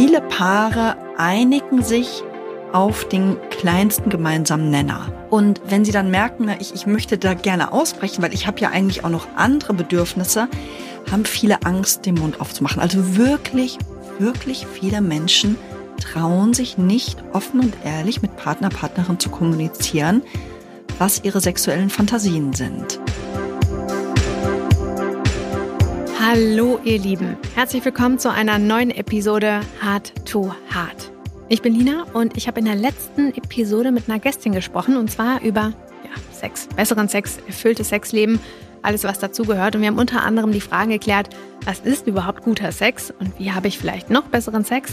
[0.00, 2.22] viele Paare einigen sich
[2.72, 5.12] auf den kleinsten gemeinsamen Nenner.
[5.28, 8.58] Und wenn sie dann merken, na, ich, ich möchte da gerne ausbrechen, weil ich habe
[8.60, 10.48] ja eigentlich auch noch andere Bedürfnisse,
[11.10, 12.80] haben viele Angst, den Mund aufzumachen.
[12.80, 13.76] Also wirklich,
[14.18, 15.58] wirklich viele Menschen
[16.00, 20.22] trauen sich nicht offen und ehrlich mit Partner, Partnerin zu kommunizieren,
[20.98, 22.98] was ihre sexuellen Fantasien sind.
[26.22, 31.10] Hallo ihr Lieben, herzlich willkommen zu einer neuen Episode Hard to Hard.
[31.48, 35.10] Ich bin Lina und ich habe in der letzten Episode mit einer Gästin gesprochen und
[35.10, 35.72] zwar über
[36.04, 38.38] ja, Sex, besseren Sex, erfülltes Sexleben,
[38.82, 39.74] alles was dazugehört.
[39.74, 41.30] Und wir haben unter anderem die Fragen geklärt,
[41.64, 44.92] was ist überhaupt guter Sex und wie habe ich vielleicht noch besseren Sex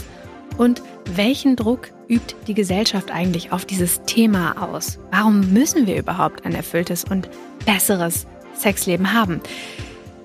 [0.56, 0.80] und
[1.14, 4.98] welchen Druck übt die Gesellschaft eigentlich auf dieses Thema aus?
[5.10, 7.28] Warum müssen wir überhaupt ein erfülltes und
[7.66, 9.42] besseres Sexleben haben?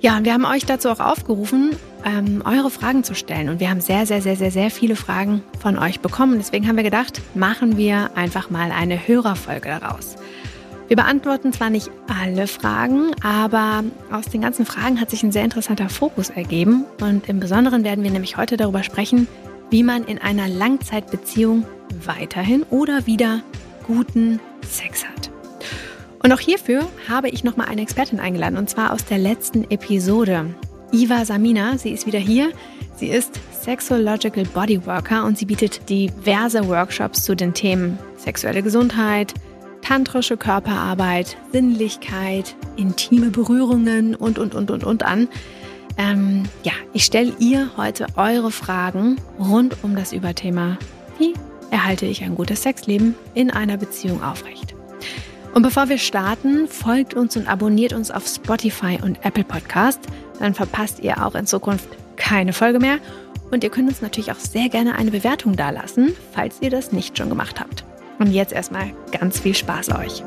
[0.04, 3.48] Ja, und wir haben euch dazu auch aufgerufen, ähm, eure Fragen zu stellen.
[3.48, 6.34] Und wir haben sehr, sehr, sehr, sehr, sehr viele Fragen von euch bekommen.
[6.38, 10.18] Deswegen haben wir gedacht, machen wir einfach mal eine Hörerfolge daraus.
[10.90, 15.46] Wir beantworten zwar nicht alle Fragen, aber aus den ganzen Fragen hat sich ein sehr
[15.46, 16.84] interessanter Fokus ergeben.
[17.00, 19.30] Und im Besonderen werden wir nämlich heute darüber sprechen,
[19.70, 21.66] wie man in einer Langzeitbeziehung
[22.06, 23.42] weiterhin oder wieder
[23.88, 25.33] guten Sex hat.
[26.24, 30.56] Und auch hierfür habe ich nochmal eine Expertin eingeladen, und zwar aus der letzten Episode.
[30.94, 32.52] Iva Samina, sie ist wieder hier.
[32.96, 39.34] Sie ist Sexological Bodyworker und sie bietet diverse Workshops zu den Themen sexuelle Gesundheit,
[39.82, 45.28] tantrische Körperarbeit, Sinnlichkeit, intime Berührungen und, und, und, und, und an.
[45.98, 50.78] Ähm, ja, ich stelle ihr heute eure Fragen rund um das Überthema,
[51.18, 51.34] wie
[51.70, 54.73] erhalte ich ein gutes Sexleben in einer Beziehung aufrecht.
[55.54, 60.00] Und bevor wir starten, folgt uns und abonniert uns auf Spotify und Apple Podcast.
[60.40, 62.98] Dann verpasst ihr auch in Zukunft keine Folge mehr.
[63.52, 67.16] Und ihr könnt uns natürlich auch sehr gerne eine Bewertung dalassen, falls ihr das nicht
[67.16, 67.86] schon gemacht habt.
[68.18, 70.24] Und jetzt erstmal ganz viel Spaß euch.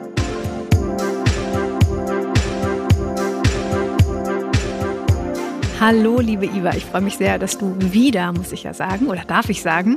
[5.81, 9.25] Hallo, liebe Iva, ich freue mich sehr, dass du wieder, muss ich ja sagen, oder
[9.27, 9.97] darf ich sagen,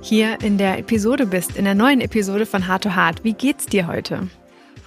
[0.00, 3.22] hier in der Episode bist, in der neuen Episode von Hard to Hard.
[3.22, 4.28] Wie geht's dir heute?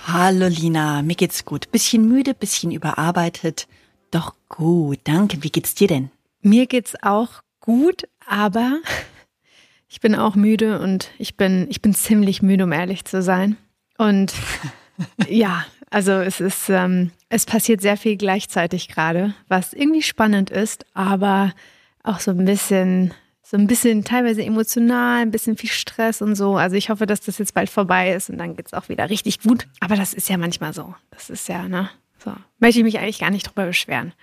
[0.07, 1.71] Hallo Lina, mir geht's gut.
[1.71, 3.67] Bisschen müde, bisschen überarbeitet.
[4.09, 5.43] Doch gut, danke.
[5.43, 6.09] Wie geht's dir denn?
[6.41, 8.79] Mir geht's auch gut, aber
[9.87, 13.57] ich bin auch müde und ich bin, ich bin ziemlich müde, um ehrlich zu sein.
[13.97, 14.33] Und
[15.29, 20.85] ja, also es ist, ähm, es passiert sehr viel gleichzeitig gerade, was irgendwie spannend ist,
[20.93, 21.53] aber
[22.03, 23.13] auch so ein bisschen
[23.51, 26.55] so ein bisschen teilweise emotional, ein bisschen viel Stress und so.
[26.55, 29.09] Also ich hoffe, dass das jetzt bald vorbei ist und dann geht es auch wieder
[29.09, 29.67] richtig gut.
[29.81, 30.95] Aber das ist ja manchmal so.
[31.09, 31.89] Das ist ja, ne?
[32.23, 32.31] So.
[32.59, 34.13] Möchte ich mich eigentlich gar nicht drüber beschweren.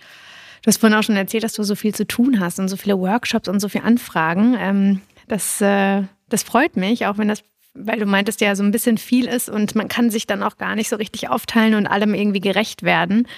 [0.63, 2.79] Du hast vorhin auch schon erzählt, dass du so viel zu tun hast und so
[2.79, 4.57] viele Workshops und so viele Anfragen.
[4.59, 8.71] Ähm, das, äh, das freut mich, auch wenn das, weil du meintest ja so ein
[8.71, 11.87] bisschen viel ist und man kann sich dann auch gar nicht so richtig aufteilen und
[11.87, 13.29] allem irgendwie gerecht werden.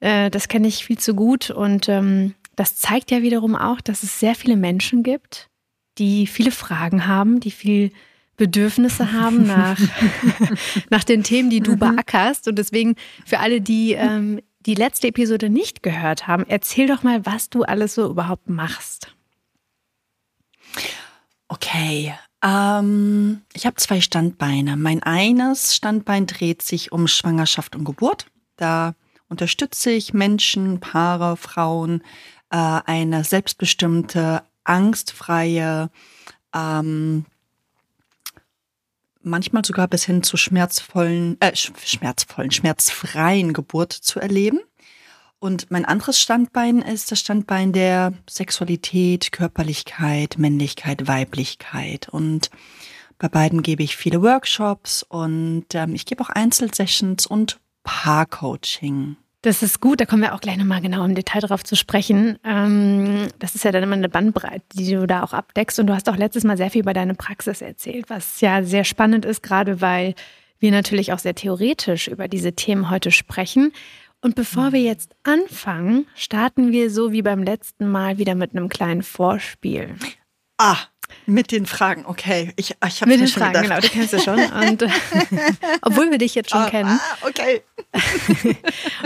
[0.00, 4.02] Äh, das kenne ich viel zu gut und ähm, das zeigt ja wiederum auch, dass
[4.02, 5.48] es sehr viele Menschen gibt,
[5.98, 7.92] die viele Fragen haben, die viel
[8.36, 9.78] Bedürfnisse haben nach,
[10.90, 11.78] nach den Themen, die du mhm.
[11.78, 12.48] beackerst.
[12.48, 17.26] Und deswegen für alle, die ähm, die letzte Episode nicht gehört haben, erzähl doch mal,
[17.26, 19.14] was du alles so überhaupt machst.
[21.48, 24.76] Okay, ähm, ich habe zwei Standbeine.
[24.76, 28.26] Mein eines Standbein dreht sich um Schwangerschaft und Geburt.
[28.56, 28.94] Da
[29.28, 32.02] unterstütze ich Menschen, Paare, Frauen
[32.52, 35.90] äh, eine selbstbestimmte, angstfreie,
[36.54, 37.24] ähm,
[39.22, 44.60] manchmal sogar bis hin zu schmerzvollen, äh, schmerzvollen, schmerzfreien Geburt zu erleben.
[45.38, 52.08] Und mein anderes Standbein ist das Standbein der Sexualität, Körperlichkeit, Männlichkeit, Weiblichkeit.
[52.08, 52.50] Und
[53.18, 59.16] bei beiden gebe ich viele Workshops und ähm, ich gebe auch Einzelsessions und Paarcoaching.
[59.42, 62.38] Das ist gut, da kommen wir auch gleich nochmal genau im Detail drauf zu sprechen.
[62.44, 65.80] Ähm, das ist ja dann immer eine Bandbreite, die du da auch abdeckst.
[65.80, 68.84] Und du hast auch letztes Mal sehr viel über deine Praxis erzählt, was ja sehr
[68.84, 70.14] spannend ist, gerade weil
[70.60, 73.72] wir natürlich auch sehr theoretisch über diese Themen heute sprechen.
[74.20, 78.68] Und bevor wir jetzt anfangen, starten wir so wie beim letzten Mal wieder mit einem
[78.68, 79.96] kleinen Vorspiel.
[80.56, 80.78] Ah,
[81.26, 82.52] mit den Fragen, okay.
[82.56, 83.68] Ich, ich habe Mit den Fragen, gedacht.
[83.68, 84.38] genau, du kennst es schon.
[84.38, 84.82] Und,
[85.82, 87.00] obwohl wir dich jetzt schon ah, kennen.
[87.00, 87.62] Ah, okay.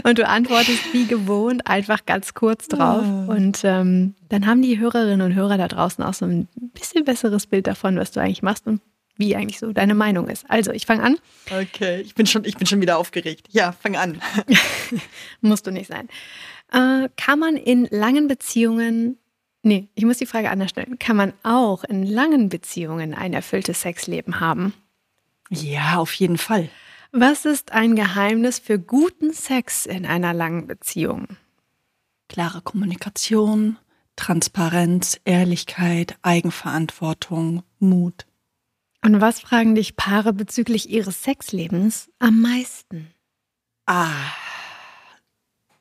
[0.04, 3.04] und du antwortest wie gewohnt einfach ganz kurz drauf.
[3.04, 3.32] Oh.
[3.32, 7.46] Und ähm, dann haben die Hörerinnen und Hörer da draußen auch so ein bisschen besseres
[7.46, 8.80] Bild davon, was du eigentlich machst und
[9.16, 10.44] wie eigentlich so deine Meinung ist.
[10.48, 11.18] Also, ich fange an.
[11.50, 13.46] Okay, ich bin, schon, ich bin schon wieder aufgeregt.
[13.50, 14.20] Ja, fang an.
[15.40, 16.08] Musst du nicht sein.
[16.72, 19.18] Äh, kann man in langen Beziehungen
[19.66, 20.96] Nee, ich muss die Frage anders stellen.
[21.00, 24.72] Kann man auch in langen Beziehungen ein erfülltes Sexleben haben?
[25.50, 26.68] Ja, auf jeden Fall.
[27.10, 31.26] Was ist ein Geheimnis für guten Sex in einer langen Beziehung?
[32.28, 33.76] Klare Kommunikation,
[34.14, 38.24] Transparenz, Ehrlichkeit, Eigenverantwortung, Mut.
[39.04, 43.12] Und was fragen dich Paare bezüglich ihres Sexlebens am meisten?
[43.86, 44.12] Ah,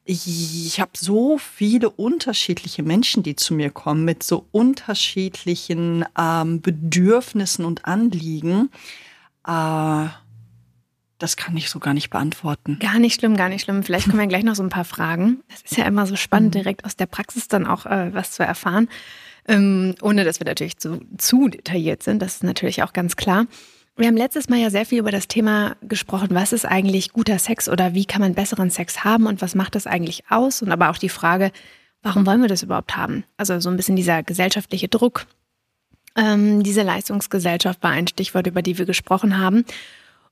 [0.08, 7.66] ich habe so viele unterschiedliche Menschen, die zu mir kommen mit so unterschiedlichen ähm, Bedürfnissen
[7.66, 8.70] und Anliegen.
[9.48, 10.08] Äh,
[11.18, 12.78] das kann ich so gar nicht beantworten.
[12.80, 13.82] Gar nicht schlimm, gar nicht schlimm.
[13.82, 15.42] Vielleicht kommen ja gleich noch so ein paar Fragen.
[15.50, 16.60] Das ist ja immer so spannend, mhm.
[16.60, 18.90] direkt aus der Praxis dann auch äh, was zu erfahren.
[19.48, 22.22] Ähm, ohne dass wir natürlich zu, zu detailliert sind.
[22.22, 23.48] Das ist natürlich auch ganz klar.
[23.98, 27.40] Wir haben letztes Mal ja sehr viel über das Thema gesprochen, was ist eigentlich guter
[27.40, 30.62] Sex oder wie kann man besseren Sex haben und was macht das eigentlich aus?
[30.62, 31.52] Und aber auch die Frage,
[32.02, 33.24] warum wollen wir das überhaupt haben?
[33.38, 35.28] Also so ein bisschen dieser gesellschaftliche Druck.
[36.18, 39.64] Ähm, diese Leistungsgesellschaft war ein Stichwort, über die wir gesprochen haben.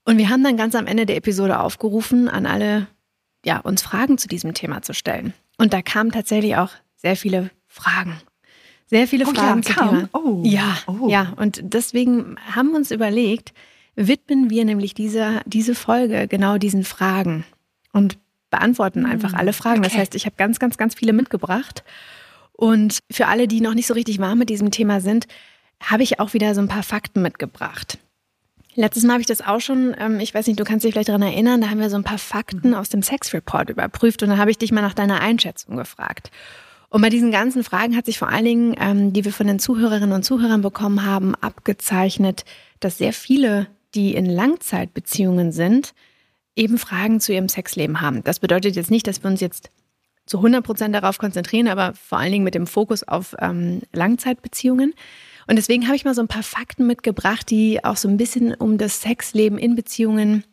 [0.03, 2.87] Und wir haben dann ganz am Ende der Episode aufgerufen, an alle,
[3.45, 5.33] ja, uns Fragen zu diesem Thema zu stellen.
[5.57, 8.19] Und da kamen tatsächlich auch sehr viele Fragen.
[8.93, 10.09] Sehr viele oh, Fragen ja, Thema.
[10.13, 10.41] Oh.
[10.45, 11.09] Ja, oh.
[11.09, 11.33] ja.
[11.37, 13.51] Und deswegen haben wir uns überlegt,
[13.95, 17.43] widmen wir nämlich diese, diese Folge genau diesen Fragen
[17.91, 18.19] und
[18.51, 19.79] beantworten einfach hm, alle Fragen.
[19.79, 19.89] Okay.
[19.89, 21.83] Das heißt, ich habe ganz, ganz, ganz viele mitgebracht.
[22.51, 25.25] Und für alle, die noch nicht so richtig warm mit diesem Thema sind,
[25.81, 27.97] habe ich auch wieder so ein paar Fakten mitgebracht.
[28.75, 31.09] Letztes Mal habe ich das auch schon, ähm, ich weiß nicht, du kannst dich vielleicht
[31.09, 32.75] daran erinnern, da haben wir so ein paar Fakten mhm.
[32.75, 36.29] aus dem Sex Report überprüft und dann habe ich dich mal nach deiner Einschätzung gefragt.
[36.93, 39.57] Und bei diesen ganzen Fragen hat sich vor allen Dingen, ähm, die wir von den
[39.57, 42.45] Zuhörerinnen und Zuhörern bekommen haben, abgezeichnet,
[42.79, 45.95] dass sehr viele, die in Langzeitbeziehungen sind,
[46.55, 48.23] eben Fragen zu ihrem Sexleben haben.
[48.23, 49.71] Das bedeutet jetzt nicht, dass wir uns jetzt
[50.27, 54.93] zu 100 Prozent darauf konzentrieren, aber vor allen Dingen mit dem Fokus auf ähm, Langzeitbeziehungen.
[55.47, 58.53] Und deswegen habe ich mal so ein paar Fakten mitgebracht, die auch so ein bisschen
[58.53, 60.43] um das Sexleben in Beziehungen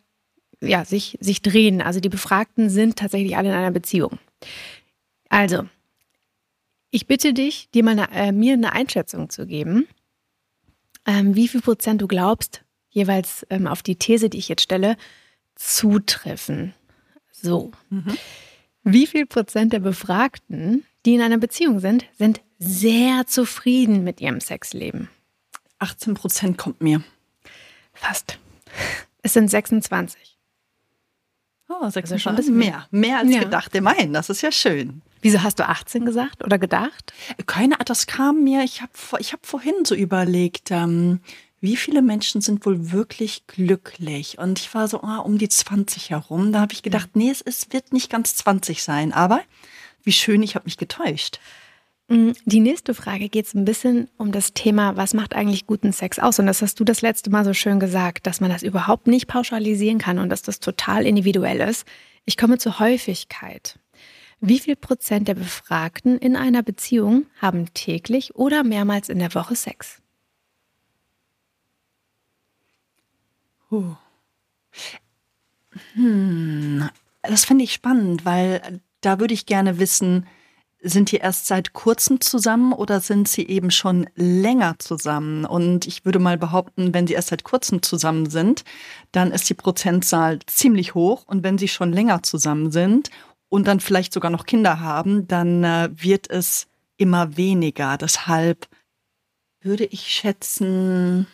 [0.59, 1.83] ja, sich, sich drehen.
[1.83, 4.17] Also die Befragten sind tatsächlich alle in einer Beziehung.
[5.29, 5.65] Also,
[6.91, 9.87] ich bitte dich, dir mal eine, äh, mir eine Einschätzung zu geben,
[11.07, 14.97] ähm, wie viel Prozent du glaubst, jeweils ähm, auf die These, die ich jetzt stelle,
[15.55, 16.73] zutreffen.
[17.31, 17.71] So.
[17.89, 18.17] Mhm.
[18.83, 24.41] Wie viel Prozent der Befragten, die in einer Beziehung sind, sind sehr zufrieden mit ihrem
[24.41, 25.09] Sexleben.
[25.79, 27.03] 18 Prozent kommt mir.
[27.93, 28.37] Fast.
[29.23, 30.37] Es sind 26.
[31.69, 32.87] Oh, 26 also schon ein bisschen mehr.
[32.91, 33.39] Mehr als ja.
[33.43, 33.73] gedacht.
[33.75, 35.01] Immerhin, das ist ja schön.
[35.21, 37.13] Wieso hast du 18 gesagt oder gedacht?
[37.45, 41.19] Keine, das kam mir, ich habe ich hab vorhin so überlegt, ähm,
[41.61, 44.39] wie viele Menschen sind wohl wirklich glücklich?
[44.39, 46.51] Und ich war so ah, um die 20 herum.
[46.51, 49.13] Da habe ich gedacht, nee, es ist, wird nicht ganz 20 sein.
[49.13, 49.41] Aber
[50.03, 51.39] wie schön, ich habe mich getäuscht.
[52.07, 55.93] Mm, die nächste Frage geht es ein bisschen um das Thema, was macht eigentlich guten
[55.93, 56.39] Sex aus?
[56.39, 59.27] Und das hast du das letzte Mal so schön gesagt, dass man das überhaupt nicht
[59.27, 61.85] pauschalisieren kann und dass das total individuell ist.
[62.25, 63.77] Ich komme zur Häufigkeit.
[64.43, 69.55] Wie viel Prozent der Befragten in einer Beziehung haben täglich oder mehrmals in der Woche
[69.55, 70.01] Sex?
[75.93, 76.89] Hm,
[77.21, 80.25] das finde ich spannend, weil da würde ich gerne wissen,
[80.83, 85.45] sind die erst seit kurzem zusammen oder sind sie eben schon länger zusammen?
[85.45, 88.63] Und ich würde mal behaupten, wenn sie erst seit kurzem zusammen sind,
[89.11, 91.25] dann ist die Prozentzahl ziemlich hoch.
[91.27, 93.11] Und wenn sie schon länger zusammen sind
[93.51, 97.97] und dann vielleicht sogar noch Kinder haben, dann äh, wird es immer weniger.
[97.97, 98.67] Deshalb
[99.59, 101.27] würde ich schätzen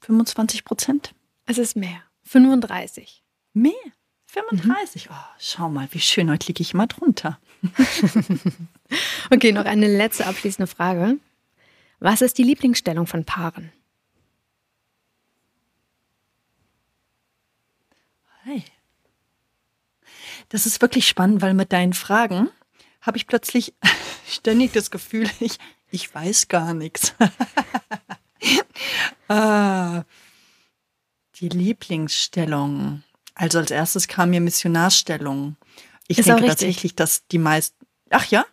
[0.00, 1.12] 25 Prozent.
[1.46, 2.02] Es ist mehr.
[2.22, 3.24] 35.
[3.52, 3.72] Mehr?
[4.26, 5.10] 35.
[5.10, 5.12] Mhm.
[5.12, 6.30] Oh, schau mal, wie schön.
[6.30, 7.40] Heute liege ich mal drunter.
[9.32, 11.18] okay, noch eine letzte abschließende Frage.
[11.98, 13.72] Was ist die Lieblingsstellung von Paaren?
[18.44, 18.62] Hey.
[20.50, 22.50] Das ist wirklich spannend, weil mit deinen Fragen
[23.00, 23.74] habe ich plötzlich
[24.28, 25.58] ständig das Gefühl, ich,
[25.90, 27.14] ich weiß gar nichts.
[29.28, 30.02] ah,
[31.36, 33.02] die Lieblingsstellung.
[33.34, 35.56] Also als erstes kam mir Missionarstellung.
[36.08, 37.86] Ich ist denke tatsächlich, dass die meisten.
[38.10, 38.44] Ach ja?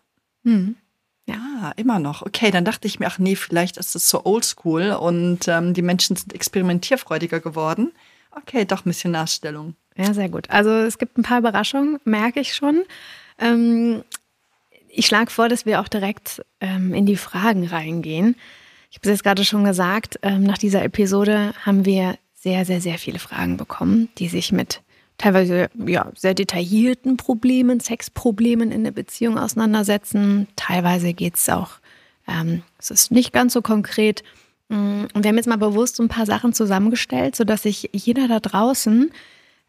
[0.44, 0.78] Hm.
[1.26, 2.22] Ja, immer noch.
[2.22, 5.82] Okay, dann dachte ich mir, ach nee, vielleicht ist es so oldschool und ähm, die
[5.82, 7.92] Menschen sind experimentierfreudiger geworden.
[8.32, 9.76] Okay, doch Missionarstellung.
[9.98, 10.50] Ja, sehr gut.
[10.50, 12.84] Also es gibt ein paar Überraschungen, merke ich schon.
[13.40, 14.04] Ähm,
[14.90, 18.36] ich schlage vor, dass wir auch direkt ähm, in die Fragen reingehen.
[18.90, 22.82] Ich habe es jetzt gerade schon gesagt, ähm, nach dieser Episode haben wir sehr, sehr,
[22.82, 24.82] sehr viele Fragen bekommen, die sich mit
[25.18, 30.48] teilweise ja, sehr detaillierten Problemen, Sexproblemen in der Beziehung auseinandersetzen.
[30.56, 31.80] Teilweise geht es auch
[32.28, 34.24] Ähm, es ist nicht ganz so konkret.
[34.70, 38.40] Mm, und wir haben jetzt mal bewusst ein paar Sachen zusammengestellt, sodass sich jeder da
[38.40, 39.12] draußen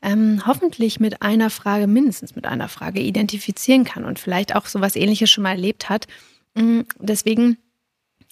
[0.02, 4.80] ähm, hoffentlich mit einer Frage, mindestens mit einer Frage identifizieren kann und vielleicht auch so
[4.80, 6.06] was ähnliches schon mal erlebt hat.
[6.54, 7.58] Mm, deswegen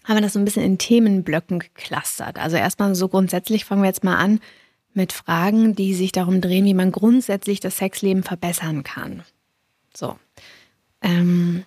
[0.04, 2.38] haben wir das so ein bisschen in Themenblöcken geclustert.
[2.38, 4.40] Also erstmal so grundsätzlich fangen wir jetzt mal an
[4.94, 9.24] mit Fragen, die sich darum drehen, wie man grundsätzlich das Sexleben verbessern kann.
[9.94, 10.16] So.
[11.02, 11.64] Ähm,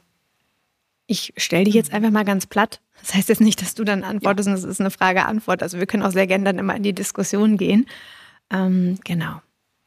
[1.06, 2.82] ich stelle dich jetzt einfach mal ganz platt.
[3.02, 4.54] Das heißt jetzt nicht, dass du dann antwortest ja.
[4.54, 5.62] und es ist eine Frage-Antwort.
[5.62, 7.86] Also wir können auch sehr gerne dann immer in die Diskussion gehen.
[8.52, 9.42] Ähm, genau.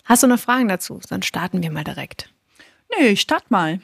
[0.05, 1.01] Hast du noch Fragen dazu?
[1.07, 2.33] Sonst starten wir mal direkt.
[2.99, 3.81] Nö, ich starte mal.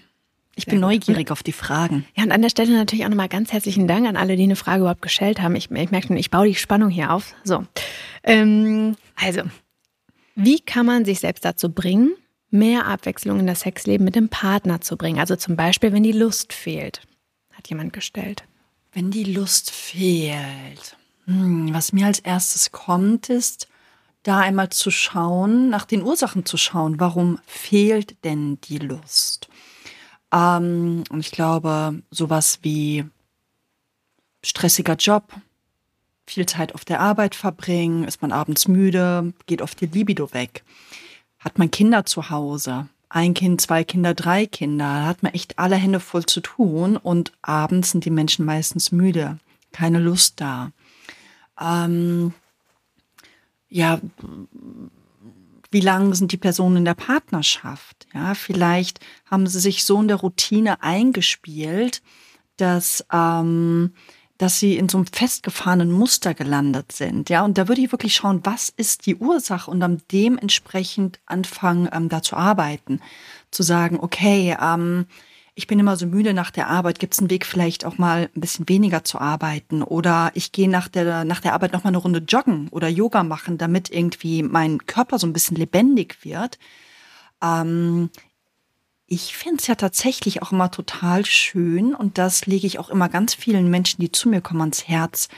[0.58, 2.04] Ich bin neugierig auf die Fragen.
[2.16, 4.56] Ja, und an der Stelle natürlich auch nochmal ganz herzlichen Dank an alle, die eine
[4.56, 5.54] Frage überhaupt gestellt haben.
[5.54, 7.32] Ich, ich merke schon, ich baue die Spannung hier auf.
[7.44, 7.64] So.
[8.25, 9.42] Ähm, also,
[10.34, 12.12] wie kann man sich selbst dazu bringen,
[12.50, 15.20] mehr Abwechslung in das Sexleben mit dem Partner zu bringen?
[15.20, 17.02] Also zum Beispiel, wenn die Lust fehlt,
[17.52, 18.42] hat jemand gestellt.
[18.92, 20.96] Wenn die Lust fehlt.
[21.26, 23.68] Hm, was mir als erstes kommt, ist,
[24.28, 27.00] da einmal zu schauen, nach den Ursachen zu schauen.
[27.00, 29.49] Warum fehlt denn die Lust?
[30.32, 33.04] Ähm, und ich glaube, sowas wie
[34.42, 35.32] stressiger Job,
[36.26, 40.62] viel Zeit auf der Arbeit verbringen, ist man abends müde, geht oft die Libido weg.
[41.38, 45.76] Hat man Kinder zu Hause, ein Kind, zwei Kinder, drei Kinder, hat man echt alle
[45.76, 49.38] Hände voll zu tun und abends sind die Menschen meistens müde,
[49.73, 50.73] keine Lust da.
[51.58, 52.35] Ähm,
[53.68, 54.00] ja,
[55.70, 58.06] wie lang sind die Personen in der Partnerschaft?
[58.14, 62.02] Ja, vielleicht haben sie sich so in der Routine eingespielt,
[62.56, 63.92] dass, ähm,
[64.38, 67.28] dass sie in so einem festgefahrenen Muster gelandet sind.
[67.28, 71.88] Ja, und da würde ich wirklich schauen, was ist die Ursache und dann dementsprechend anfangen,
[71.92, 73.00] ähm, da zu arbeiten.
[73.50, 75.06] Zu sagen, okay, ähm,
[75.59, 78.31] ich bin immer so müde nach der Arbeit, gibt es einen Weg vielleicht auch mal
[78.33, 81.88] ein bisschen weniger zu arbeiten oder ich gehe nach der, nach der Arbeit noch mal
[81.88, 86.61] eine Runde joggen oder Yoga machen, damit irgendwie mein Körper so ein bisschen lebendig wird.
[87.43, 88.09] Ähm,
[89.09, 93.09] ich finde es ja tatsächlich auch immer total schön und das lege ich auch immer
[93.09, 95.29] ganz vielen Menschen, die zu mir kommen, ans Herz,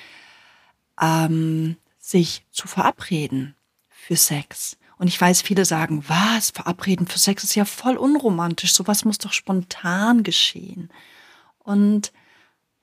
[1.00, 3.55] ähm, sich zu verabreden
[3.89, 4.77] für Sex.
[5.00, 9.16] Und ich weiß, viele sagen, was, verabreden für Sex ist ja voll unromantisch, sowas muss
[9.16, 10.92] doch spontan geschehen.
[11.59, 12.12] Und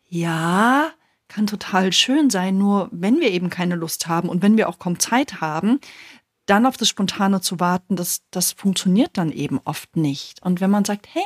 [0.10, 0.90] ja,
[1.28, 4.80] kann total schön sein, nur wenn wir eben keine Lust haben und wenn wir auch
[4.80, 5.80] kaum Zeit haben,
[6.48, 10.42] dann auf das Spontane zu warten, das, das funktioniert dann eben oft nicht.
[10.42, 11.26] Und wenn man sagt, hey,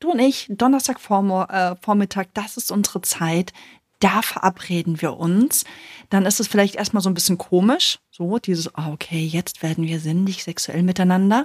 [0.00, 3.52] du und ich, Donnerstag äh, Vormittag, das ist unsere Zeit,
[4.04, 5.64] da verabreden wir uns,
[6.10, 9.86] dann ist es vielleicht erstmal so ein bisschen komisch, so dieses, oh, okay, jetzt werden
[9.86, 11.44] wir sinnlich sexuell miteinander,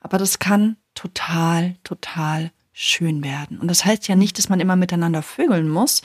[0.00, 3.58] aber das kann total, total schön werden.
[3.58, 6.00] Und das heißt ja nicht, dass man immer miteinander vögeln muss.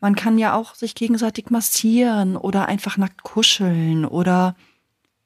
[0.00, 4.54] Man kann ja auch sich gegenseitig massieren oder einfach nackt kuscheln oder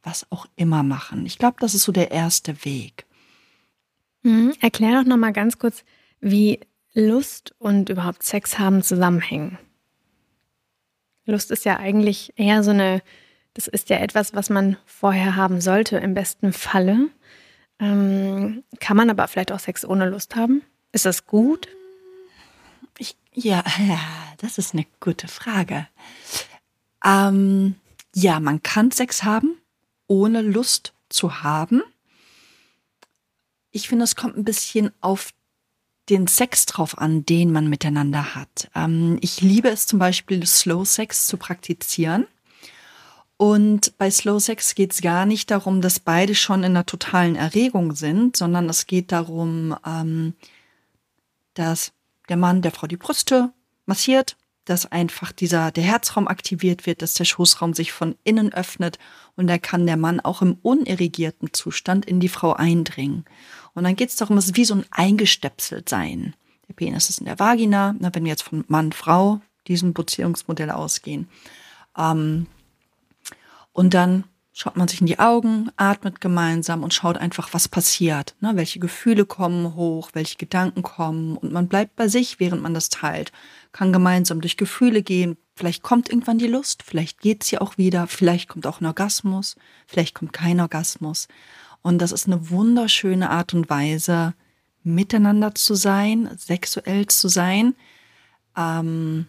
[0.02, 1.26] was auch immer machen.
[1.26, 3.04] Ich glaube, das ist so der erste Weg.
[4.22, 4.54] Mhm.
[4.62, 5.84] Erklär doch noch mal ganz kurz,
[6.20, 6.60] wie
[6.94, 9.58] Lust und überhaupt Sex haben zusammenhängen.
[11.26, 13.02] Lust ist ja eigentlich eher so eine,
[13.54, 17.08] das ist ja etwas, was man vorher haben sollte, im besten Falle.
[17.78, 20.62] Ähm, kann man aber vielleicht auch Sex ohne Lust haben?
[20.92, 21.68] Ist das gut?
[22.98, 23.62] Ich, ja,
[24.38, 25.86] das ist eine gute Frage.
[27.04, 27.74] Ähm,
[28.14, 29.58] ja, man kann Sex haben,
[30.06, 31.82] ohne Lust zu haben.
[33.70, 35.32] Ich finde, es kommt ein bisschen auf
[36.08, 38.70] den Sex drauf an, den man miteinander hat.
[38.74, 42.26] Ähm, ich liebe es zum Beispiel, Slow Sex zu praktizieren.
[43.36, 47.36] Und bei Slow Sex geht es gar nicht darum, dass beide schon in einer totalen
[47.36, 50.34] Erregung sind, sondern es geht darum, ähm,
[51.54, 51.92] dass
[52.28, 53.52] der Mann der Frau die Brüste
[53.84, 58.98] massiert, dass einfach dieser, der Herzraum aktiviert wird, dass der Schoßraum sich von innen öffnet
[59.36, 63.24] und da kann der Mann auch im unirrigierten Zustand in die Frau eindringen.
[63.76, 66.34] Und dann geht es darum, es ist wie so ein eingestöpselt sein.
[66.66, 70.70] Der Penis ist in der Vagina, na, wenn wir jetzt von Mann, Frau diesem Beziehungsmodell
[70.70, 71.28] ausgehen.
[71.96, 72.46] Ähm,
[73.72, 78.34] und dann schaut man sich in die Augen, atmet gemeinsam und schaut einfach, was passiert.
[78.40, 78.52] Ne?
[78.54, 81.36] Welche Gefühle kommen hoch, welche Gedanken kommen.
[81.36, 83.30] Und man bleibt bei sich, während man das teilt.
[83.72, 85.36] Kann gemeinsam durch Gefühle gehen.
[85.54, 89.56] Vielleicht kommt irgendwann die Lust, vielleicht geht sie auch wieder, vielleicht kommt auch ein Orgasmus,
[89.86, 91.28] vielleicht kommt kein Orgasmus.
[91.82, 94.34] Und das ist eine wunderschöne Art und Weise,
[94.82, 97.74] miteinander zu sein, sexuell zu sein.
[98.56, 99.26] Ähm,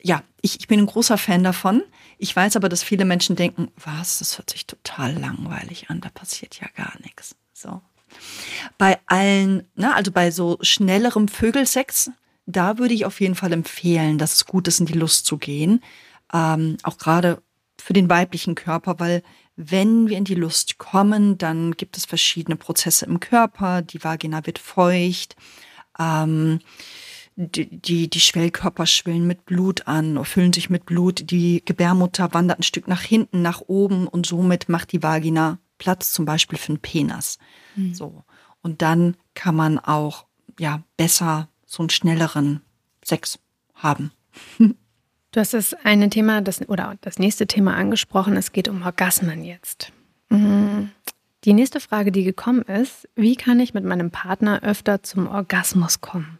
[0.00, 1.82] ja, ich, ich bin ein großer Fan davon.
[2.18, 6.08] Ich weiß aber, dass viele Menschen denken, was, das hört sich total langweilig an, da
[6.10, 7.34] passiert ja gar nichts.
[7.52, 7.80] So.
[8.78, 12.10] Bei allen, ne, also bei so schnellerem Vögelsex
[12.52, 15.38] da würde ich auf jeden Fall empfehlen, dass es gut ist, in die Lust zu
[15.38, 15.82] gehen.
[16.32, 17.42] Ähm, auch gerade
[17.78, 19.22] für den weiblichen Körper, weil
[19.62, 23.82] wenn wir in die Lust kommen, dann gibt es verschiedene Prozesse im Körper.
[23.82, 25.36] Die Vagina wird feucht.
[25.98, 26.60] Ähm,
[27.36, 31.30] die, die, die Schwellkörper schwillen mit Blut an, füllen sich mit Blut.
[31.30, 36.12] Die Gebärmutter wandert ein Stück nach hinten, nach oben und somit macht die Vagina Platz
[36.12, 37.38] zum Beispiel für einen Penis.
[37.76, 37.94] Mhm.
[37.94, 38.24] So.
[38.62, 40.26] Und dann kann man auch
[40.58, 42.62] ja besser so einen schnelleren
[43.04, 43.38] Sex
[43.74, 44.10] haben.
[45.32, 48.36] Du hast das eine Thema, das, oder das nächste Thema angesprochen.
[48.36, 49.92] Es geht um Orgasmen jetzt.
[50.28, 50.90] Mhm.
[51.44, 56.00] Die nächste Frage, die gekommen ist, wie kann ich mit meinem Partner öfter zum Orgasmus
[56.00, 56.38] kommen?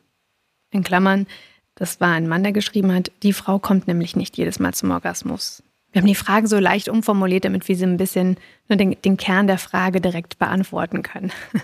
[0.71, 1.27] In Klammern,
[1.75, 4.91] das war ein Mann, der geschrieben hat, die Frau kommt nämlich nicht jedes Mal zum
[4.91, 5.63] Orgasmus.
[5.93, 8.37] Wir haben die Frage so leicht umformuliert, damit wir sie ein bisschen
[8.69, 11.33] nur den, den Kern der Frage direkt beantworten können.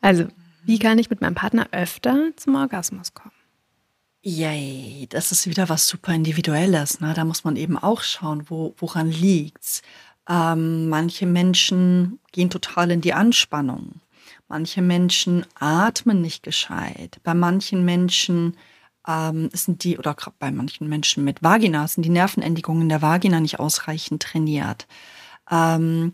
[0.00, 0.26] Also,
[0.64, 3.34] wie kann ich mit meinem Partner öfter zum Orgasmus kommen?
[4.24, 7.00] Yay, das ist wieder was super Individuelles.
[7.00, 7.12] Ne?
[7.12, 9.82] Da muss man eben auch schauen, wo, woran liegt's.
[10.28, 14.00] Ähm, manche Menschen gehen total in die Anspannung.
[14.46, 17.18] Manche Menschen atmen nicht gescheit.
[17.24, 18.56] Bei manchen Menschen
[19.08, 23.58] ähm, sind die, oder bei manchen Menschen mit Vagina, sind die Nervenendigungen der Vagina nicht
[23.58, 24.86] ausreichend trainiert.
[25.50, 26.12] Ähm,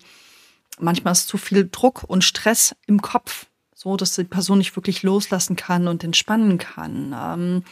[0.79, 5.03] manchmal ist zu viel Druck und Stress im Kopf, so dass die Person nicht wirklich
[5.03, 7.15] loslassen kann und entspannen kann.
[7.15, 7.65] Ähm,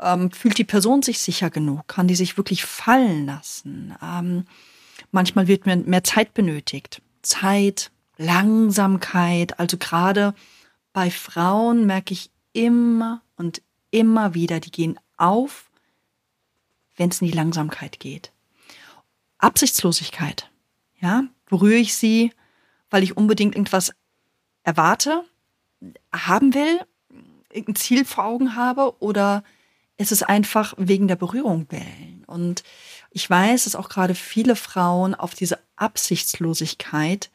[0.00, 1.86] ähm, fühlt die Person sich sicher genug?
[1.88, 3.94] Kann die sich wirklich fallen lassen?
[4.02, 4.44] Ähm,
[5.10, 7.02] manchmal wird mehr, mehr Zeit benötigt.
[7.22, 9.58] Zeit, Langsamkeit.
[9.58, 10.34] Also gerade
[10.92, 15.70] bei Frauen merke ich immer und immer wieder, die gehen auf,
[16.96, 18.32] wenn es in die Langsamkeit geht.
[19.38, 20.50] Absichtslosigkeit.
[21.00, 22.32] Ja, berühre ich sie,
[22.90, 23.92] weil ich unbedingt irgendwas
[24.62, 25.24] erwarte,
[26.12, 26.80] haben will,
[27.50, 29.42] irgendein Ziel vor Augen habe oder
[30.00, 32.24] es ist einfach wegen der Berührung bellen.
[32.26, 32.62] Und
[33.10, 37.30] ich weiß, dass auch gerade viele Frauen auf diese Absichtslosigkeit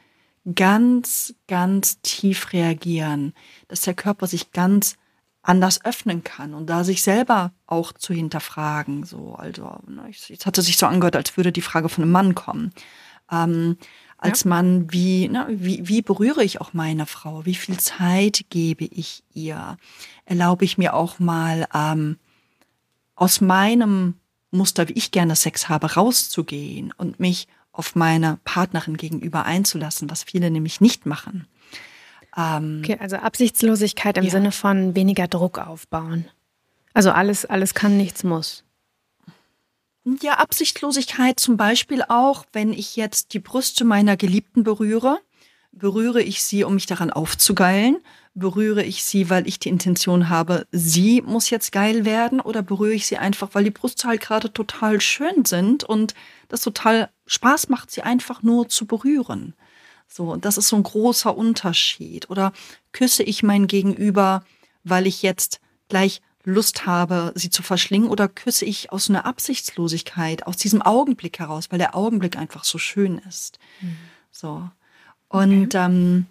[0.55, 3.33] ganz, ganz tief reagieren,
[3.67, 4.95] dass der Körper sich ganz
[5.43, 9.03] anders öffnen kann und da sich selber auch zu hinterfragen.
[9.03, 12.33] So, also, ne, jetzt hatte sich so angehört, als würde die Frage von einem Mann
[12.33, 12.73] kommen.
[13.31, 13.77] Ähm,
[14.17, 14.49] als ja.
[14.49, 17.45] Mann, wie, ne, wie, wie berühre ich auch meine Frau?
[17.45, 19.77] Wie viel Zeit gebe ich ihr?
[20.25, 22.17] Erlaube ich mir auch mal ähm,
[23.15, 24.15] aus meinem
[24.51, 30.23] Muster, wie ich gerne Sex habe, rauszugehen und mich auf meine Partnerin gegenüber einzulassen, was
[30.23, 31.47] viele nämlich nicht machen.
[32.38, 34.32] Ähm, okay, also Absichtslosigkeit im ja.
[34.32, 36.25] Sinne von weniger Druck aufbauen.
[36.93, 38.63] Also alles, alles kann, nichts muss.
[40.21, 45.19] Ja, Absichtslosigkeit zum Beispiel auch, wenn ich jetzt die Brüste meiner Geliebten berühre,
[45.71, 47.97] berühre ich sie, um mich daran aufzugeilen,
[48.35, 52.93] berühre ich sie, weil ich die Intention habe, sie muss jetzt geil werden oder berühre
[52.93, 56.13] ich sie einfach, weil die Brüste halt gerade total schön sind und
[56.49, 59.55] das total Spaß macht, sie einfach nur zu berühren.
[60.07, 62.29] So, und das ist so ein großer Unterschied.
[62.29, 62.51] Oder
[62.91, 64.43] küsse ich mein Gegenüber,
[64.83, 70.45] weil ich jetzt gleich Lust habe, sie zu verschlingen, oder küsse ich aus einer Absichtslosigkeit,
[70.45, 73.57] aus diesem Augenblick heraus, weil der Augenblick einfach so schön ist.
[73.81, 73.97] Mhm.
[74.31, 74.69] So.
[75.29, 75.85] Und okay.
[75.85, 76.25] ähm,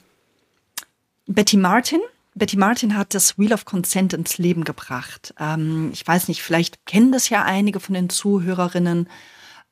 [1.27, 2.01] Betty Martin.
[2.35, 5.35] Betty Martin hat das Wheel of Consent ins Leben gebracht.
[5.39, 9.09] Ähm, ich weiß nicht, vielleicht kennen das ja einige von den Zuhörerinnen.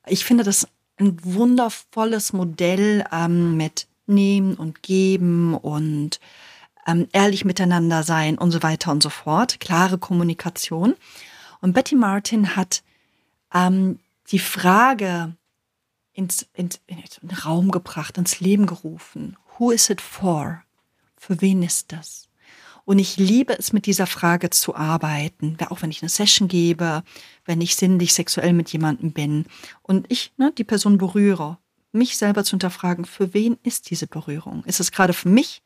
[0.06, 6.20] Ich finde das ein wundervolles Modell ähm, mit Nehmen und Geben und
[6.86, 9.60] ähm, ehrlich miteinander sein und so weiter und so fort.
[9.60, 10.94] Klare Kommunikation.
[11.60, 12.82] Und Betty Martin hat
[13.52, 13.98] ähm,
[14.30, 15.34] die Frage
[16.12, 19.36] ins, ins, in Raum gebracht, ins Leben gerufen.
[19.58, 20.62] Who is it for?
[21.22, 22.28] Für wen ist das?
[22.84, 27.04] Und ich liebe es, mit dieser Frage zu arbeiten, auch wenn ich eine Session gebe,
[27.44, 29.46] wenn ich sinnlich sexuell mit jemandem bin
[29.82, 31.58] und ich ne, die Person berühre,
[31.92, 34.64] mich selber zu hinterfragen, für wen ist diese Berührung?
[34.64, 35.62] Ist es gerade für mich,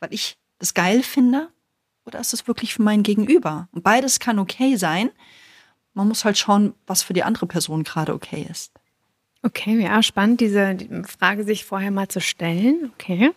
[0.00, 1.48] weil ich das geil finde,
[2.04, 3.70] oder ist es wirklich für mein Gegenüber?
[3.72, 5.08] Und beides kann okay sein.
[5.94, 8.70] Man muss halt schauen, was für die andere Person gerade okay ist.
[9.42, 10.76] Okay, ja, spannend, diese
[11.18, 12.92] Frage sich vorher mal zu stellen.
[12.92, 13.30] Okay.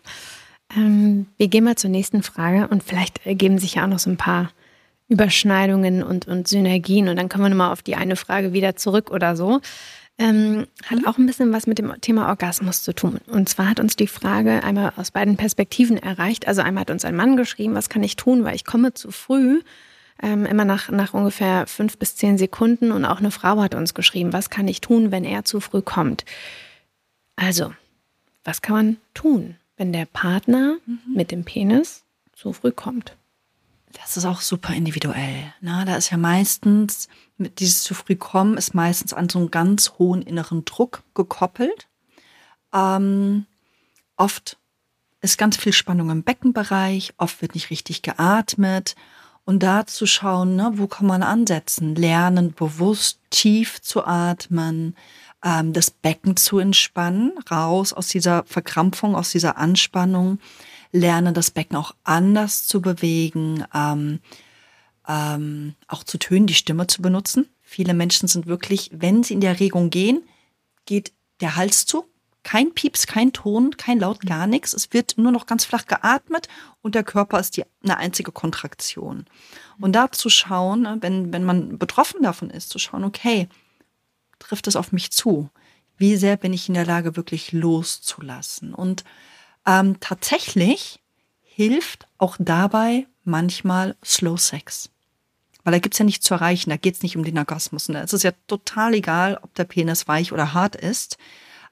[0.76, 4.10] Ähm, wir gehen mal zur nächsten Frage und vielleicht ergeben sich ja auch noch so
[4.10, 4.52] ein paar
[5.10, 9.12] Überschneidungen und, und Synergien und dann können wir nochmal auf die eine Frage wieder zurück
[9.12, 9.62] oder so.
[10.20, 11.08] Ähm, hat mhm.
[11.08, 13.20] auch ein bisschen was mit dem Thema Orgasmus zu tun.
[13.28, 16.48] Und zwar hat uns die Frage einmal aus beiden Perspektiven erreicht.
[16.48, 19.12] Also einmal hat uns ein Mann geschrieben, was kann ich tun, weil ich komme zu
[19.12, 19.62] früh.
[20.22, 22.92] Ähm, immer nach, nach ungefähr fünf bis zehn Sekunden.
[22.92, 25.82] Und auch eine Frau hat uns geschrieben, was kann ich tun, wenn er zu früh
[25.82, 26.26] kommt.
[27.36, 27.74] Also,
[28.44, 29.56] was kann man tun?
[29.84, 31.14] Wenn der Partner mhm.
[31.14, 33.18] mit dem Penis zu früh kommt.
[33.92, 35.54] Das ist auch super individuell.
[35.60, 39.52] Na, da ist ja meistens, mit dieses zu früh kommen, ist meistens an so einen
[39.52, 41.90] ganz hohen inneren Druck gekoppelt.
[42.74, 43.46] Ähm,
[44.16, 44.58] oft
[45.20, 48.96] ist ganz viel Spannung im Beckenbereich, oft wird nicht richtig geatmet.
[49.44, 51.94] Und da zu schauen, ne, wo kann man ansetzen?
[51.96, 54.96] Lernen, bewusst tief zu atmen,
[55.44, 60.40] ähm, das Becken zu entspannen, raus aus dieser Verkrampfung, aus dieser Anspannung
[60.92, 64.20] lerne das Becken auch anders zu bewegen, ähm,
[65.08, 67.50] ähm, auch zu tönen, die Stimme zu benutzen.
[67.62, 70.24] Viele Menschen sind wirklich, wenn sie in der Erregung gehen,
[70.86, 72.06] geht der Hals zu.
[72.44, 74.74] Kein Pieps, kein Ton, kein Laut, gar nichts.
[74.74, 76.50] Es wird nur noch ganz flach geatmet
[76.82, 79.26] und der Körper ist die, eine einzige Kontraktion.
[79.80, 83.48] Und da zu schauen, ne, wenn, wenn man betroffen davon ist, zu schauen, okay,
[84.44, 85.50] trifft es auf mich zu?
[85.98, 88.74] Wie sehr bin ich in der Lage, wirklich loszulassen?
[88.74, 89.04] Und
[89.66, 91.00] ähm, tatsächlich
[91.42, 94.90] hilft auch dabei manchmal Slow Sex.
[95.64, 97.88] Weil da gibt's ja nichts zu erreichen, da geht's nicht um den Orgasmus.
[97.90, 98.02] Ne?
[98.02, 101.18] Es ist ja total egal, ob der Penis weich oder hart ist.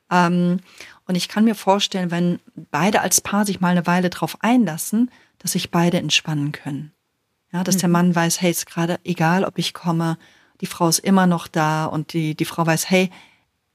[0.10, 0.60] Ähm,
[1.08, 5.12] und ich kann mir vorstellen, wenn beide als Paar sich mal eine Weile drauf einlassen,
[5.40, 6.94] dass sich beide entspannen können.
[7.52, 7.80] Ja, dass mhm.
[7.80, 10.18] der Mann weiß, hey, ist gerade egal, ob ich komme,
[10.62, 13.10] die Frau ist immer noch da und die, die Frau weiß, hey,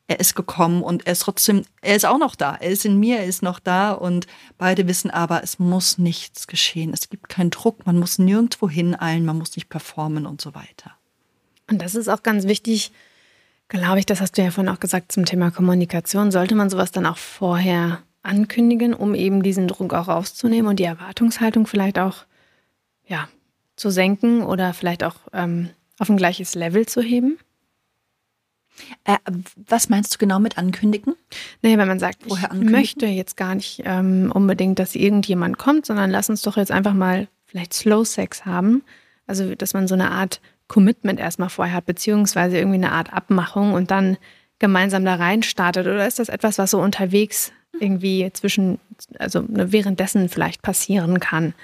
[0.09, 2.55] er ist gekommen und er ist trotzdem, er ist auch noch da.
[2.55, 6.47] Er ist in mir, er ist noch da und beide wissen aber, es muss nichts
[6.47, 6.93] geschehen.
[6.93, 10.93] Es gibt keinen Druck, man muss nirgendwo hineilen, man muss nicht performen und so weiter.
[11.69, 12.93] Und das ist auch ganz wichtig,
[13.69, 16.31] glaube ich, das hast du ja vorhin auch gesagt zum Thema Kommunikation.
[16.31, 20.85] Sollte man sowas dann auch vorher ankündigen, um eben diesen Druck auch rauszunehmen und die
[20.85, 22.25] Erwartungshaltung vielleicht auch,
[23.07, 23.29] ja,
[23.75, 27.39] zu senken oder vielleicht auch ähm, auf ein gleiches Level zu heben?
[29.05, 29.17] Äh,
[29.69, 31.15] was meinst du genau mit ankündigen?
[31.63, 36.11] Nee, wenn man sagt, ich möchte jetzt gar nicht ähm, unbedingt, dass irgendjemand kommt, sondern
[36.11, 38.83] lass uns doch jetzt einfach mal vielleicht Slow Sex haben.
[39.27, 43.73] Also, dass man so eine Art Commitment erstmal vorher hat, beziehungsweise irgendwie eine Art Abmachung
[43.73, 44.19] und dann
[44.59, 45.87] gemeinsam da rein startet.
[45.87, 48.79] Oder ist das etwas, was so unterwegs irgendwie zwischen,
[49.19, 51.55] also ne, währenddessen vielleicht passieren kann?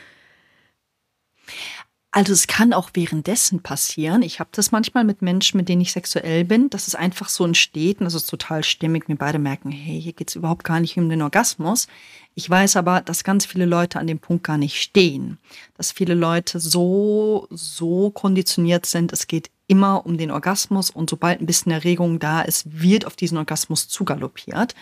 [2.15, 4.21] Also es kann auch währenddessen passieren.
[4.21, 7.43] Ich habe das manchmal mit Menschen, mit denen ich sexuell bin, dass es einfach so
[7.43, 9.09] entsteht und das ist total stimmig.
[9.09, 11.89] Wir beide merken, hey, hier geht's überhaupt gar nicht um den Orgasmus.
[12.35, 15.39] Ich weiß aber, dass ganz viele Leute an dem Punkt gar nicht stehen.
[15.79, 21.41] Dass viele Leute so, so konditioniert sind, es geht immer um den Orgasmus und sobald
[21.41, 24.75] ein bisschen Erregung da ist, wird auf diesen Orgasmus zugaloppiert.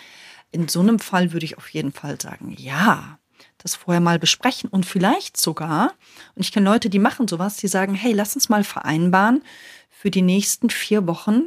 [0.50, 3.19] In so einem Fall würde ich auf jeden Fall sagen, ja,
[3.62, 5.92] das vorher mal besprechen und vielleicht sogar,
[6.35, 9.42] und ich kenne Leute, die machen sowas, die sagen, hey, lass uns mal vereinbaren,
[9.90, 11.42] für die nächsten vier Wochen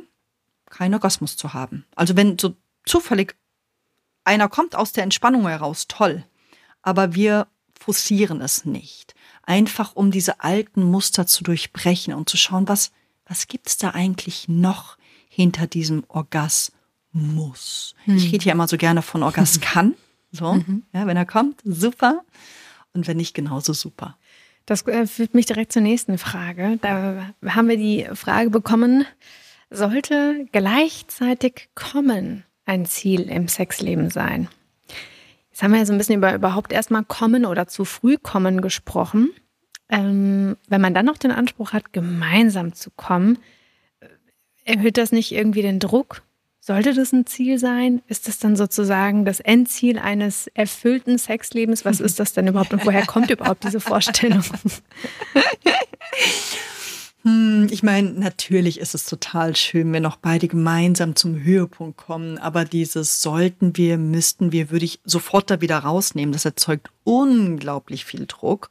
[0.69, 1.85] keinen Orgasmus zu haben.
[1.95, 3.35] Also wenn so zufällig
[4.23, 6.23] einer kommt aus der Entspannung heraus, toll,
[6.81, 7.47] aber wir
[7.79, 9.15] forcieren es nicht.
[9.41, 12.91] Einfach um diese alten Muster zu durchbrechen und zu schauen, was,
[13.25, 14.97] was gibt's da eigentlich noch
[15.27, 17.95] hinter diesem Orgasmus?
[18.05, 18.17] Hm.
[18.17, 19.95] Ich rede ja immer so gerne von Orgas kann.
[20.33, 20.83] So, mhm.
[20.93, 22.23] ja, wenn er kommt, super.
[22.93, 24.17] Und wenn nicht, genauso super.
[24.65, 26.79] Das äh, führt mich direkt zur nächsten Frage.
[26.81, 29.05] Da haben wir die Frage bekommen,
[29.69, 34.47] sollte gleichzeitig kommen ein Ziel im Sexleben sein?
[35.51, 38.61] Jetzt haben wir ja so ein bisschen über überhaupt erstmal kommen oder zu früh kommen
[38.61, 39.29] gesprochen.
[39.89, 43.37] Ähm, wenn man dann noch den Anspruch hat, gemeinsam zu kommen,
[44.65, 46.23] erhöht das nicht irgendwie den Druck
[46.65, 48.01] sollte das ein Ziel sein?
[48.07, 51.83] Ist das dann sozusagen das Endziel eines erfüllten Sexlebens?
[51.83, 54.43] Was ist das denn überhaupt und woher kommt überhaupt diese Vorstellung?
[57.25, 62.37] Hm, ich meine, natürlich ist es total schön, wenn auch beide gemeinsam zum Höhepunkt kommen,
[62.37, 66.33] aber dieses sollten wir, müssten wir, würde ich sofort da wieder rausnehmen.
[66.33, 68.69] Das erzeugt unglaublich viel Druck.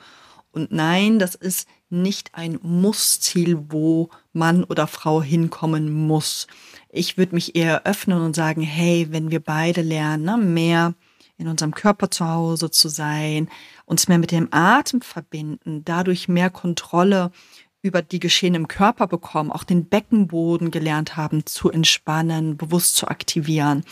[0.53, 6.47] Und nein, das ist nicht ein Muss-Ziel, wo Mann oder Frau hinkommen muss.
[6.95, 10.95] Ich würde mich eher öffnen und sagen, hey, wenn wir beide lernen, ne, mehr
[11.39, 13.49] in unserem Körper zu Hause zu sein,
[13.87, 17.33] uns mehr mit dem Atem verbinden, dadurch mehr Kontrolle
[17.81, 23.09] über die Geschehen im Körper bekommen, auch den Beckenboden gelernt haben zu entspannen, bewusst zu
[23.09, 23.85] aktivieren,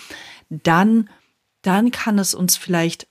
[0.50, 1.08] dann,
[1.62, 3.08] dann kann es uns vielleicht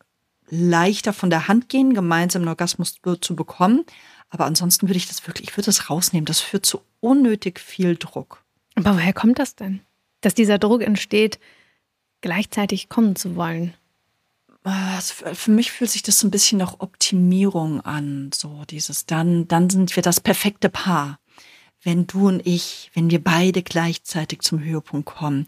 [0.50, 3.86] leichter von der Hand gehen, gemeinsam einen Orgasmus zu bekommen.
[4.30, 6.26] Aber ansonsten würde ich das wirklich, ich würde das rausnehmen.
[6.26, 8.44] Das führt zu unnötig viel Druck.
[8.86, 9.82] Aber woher kommt das denn?
[10.22, 11.40] Dass dieser Druck entsteht,
[12.22, 13.74] gleichzeitig kommen zu wollen?
[15.02, 18.32] Für mich fühlt sich das so ein bisschen nach Optimierung an.
[18.34, 21.20] So dieses, dann, dann sind wir das perfekte Paar.
[21.82, 25.48] Wenn du und ich, wenn wir beide gleichzeitig zum Höhepunkt kommen,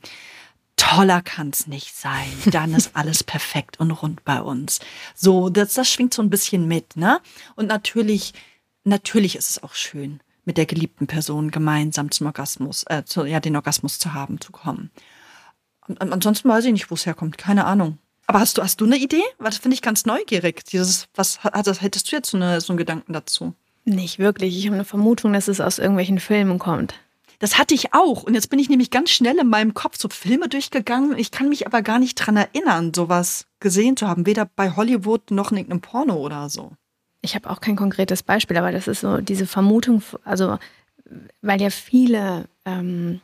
[0.77, 2.31] toller kann's nicht sein.
[2.45, 4.79] Dann ist alles perfekt und rund bei uns.
[5.13, 7.19] So, das, das schwingt so ein bisschen mit, ne?
[7.55, 8.33] Und natürlich
[8.83, 13.39] natürlich ist es auch schön, mit der geliebten Person gemeinsam zum Orgasmus, äh, zu, ja,
[13.39, 14.91] den Orgasmus zu haben, zu kommen.
[15.87, 17.37] Und, ansonsten weiß ich nicht, wo es herkommt.
[17.37, 17.97] Keine Ahnung.
[18.27, 19.23] Aber hast du, hast du eine Idee?
[19.39, 20.63] Das finde ich ganz neugierig.
[20.65, 23.53] Dieses, was also, hättest du jetzt so, eine, so einen Gedanken dazu?
[23.83, 24.57] Nicht wirklich.
[24.57, 26.95] Ich habe eine Vermutung, dass es aus irgendwelchen Filmen kommt.
[27.39, 28.21] Das hatte ich auch.
[28.23, 31.17] Und jetzt bin ich nämlich ganz schnell in meinem Kopf so Filme durchgegangen.
[31.17, 34.27] Ich kann mich aber gar nicht dran erinnern, sowas gesehen zu haben.
[34.27, 36.73] Weder bei Hollywood noch in irgendeinem Porno oder so.
[37.21, 40.57] Ich habe auch kein konkretes Beispiel, aber das ist so diese Vermutung, also
[41.41, 43.21] weil ja viele, ähm,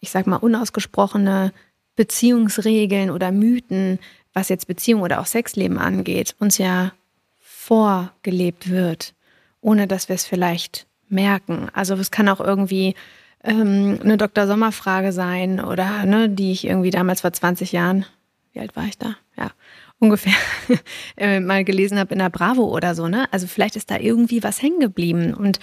[0.00, 1.52] ich sag mal, unausgesprochene
[1.94, 3.98] Beziehungsregeln oder Mythen,
[4.32, 6.92] was jetzt Beziehung oder auch Sexleben angeht, uns ja
[7.40, 9.14] vorgelebt wird,
[9.60, 11.68] ohne dass wir es vielleicht merken.
[11.72, 12.94] Also es kann auch irgendwie
[13.42, 14.46] ähm, eine Dr.
[14.46, 18.04] Sommer-Frage sein oder ne, die ich irgendwie damals vor 20 Jahren,
[18.52, 19.16] wie alt war ich da?
[19.36, 19.50] Ja,
[19.98, 20.34] ungefähr
[21.16, 23.08] äh, mal gelesen habe in der Bravo oder so.
[23.08, 23.26] Ne?
[23.32, 25.34] Also vielleicht ist da irgendwie was hängen geblieben.
[25.34, 25.58] Und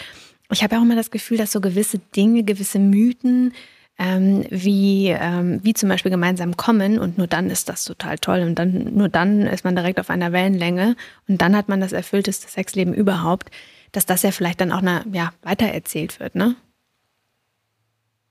[0.52, 3.54] ich habe ja auch immer das Gefühl, dass so gewisse Dinge, gewisse Mythen,
[4.00, 8.42] ähm, wie, ähm, wie zum Beispiel gemeinsam kommen und nur dann ist das total toll
[8.42, 10.96] und dann nur dann ist man direkt auf einer Wellenlänge
[11.28, 13.52] und dann hat man das erfüllteste Sexleben überhaupt,
[13.92, 16.56] dass das ja vielleicht dann auch eine, ja, weitererzählt wird, ne?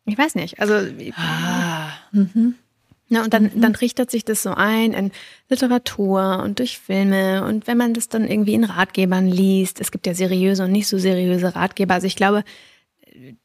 [0.05, 0.61] Ich weiß nicht.
[0.61, 0.75] Also.
[1.15, 2.57] Ah, mhm.
[3.12, 3.61] Ja, und dann, mhm.
[3.61, 5.12] dann richtet sich das so ein in
[5.51, 7.44] Literatur und durch Filme.
[7.44, 10.88] Und wenn man das dann irgendwie in Ratgebern liest, es gibt ja seriöse und nicht
[10.88, 11.92] so seriöse Ratgeber.
[11.92, 12.42] Also ich glaube,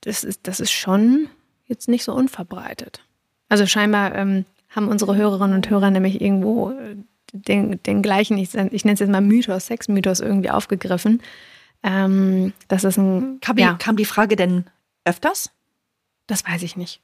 [0.02, 1.28] das ist, das ist schon
[1.66, 3.02] jetzt nicht so unverbreitet.
[3.50, 6.96] Also scheinbar ähm, haben unsere Hörerinnen und Hörer nämlich irgendwo äh,
[7.34, 11.22] den, den gleichen, ich, ich nenne es jetzt mal Mythos, Sexmythos irgendwie aufgegriffen.
[11.84, 13.42] Ähm, das ist ein.
[13.42, 13.74] Kam, ja.
[13.74, 14.64] kam die Frage denn
[15.04, 15.52] öfters?
[16.26, 17.02] Das weiß ich nicht.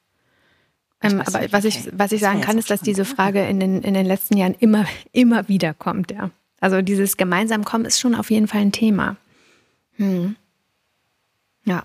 [1.04, 3.82] Ähm, aber nicht, was, ich, was ich sagen kann, ist, dass diese Frage in den,
[3.82, 6.32] in den letzten Jahren immer, immer wieder kommt, ja.
[6.60, 9.18] Also dieses gemeinsam kommen ist schon auf jeden Fall ein Thema.
[9.98, 10.38] Hm.
[11.66, 11.84] Ja.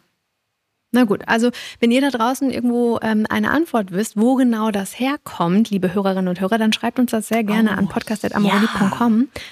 [0.92, 1.50] Na gut, also
[1.80, 6.28] wenn ihr da draußen irgendwo ähm, eine Antwort wisst, wo genau das herkommt, liebe Hörerinnen
[6.28, 9.28] und Hörer, dann schreibt uns das sehr gerne oh, an podcast.amorelli.com.
[9.34, 9.42] Ja.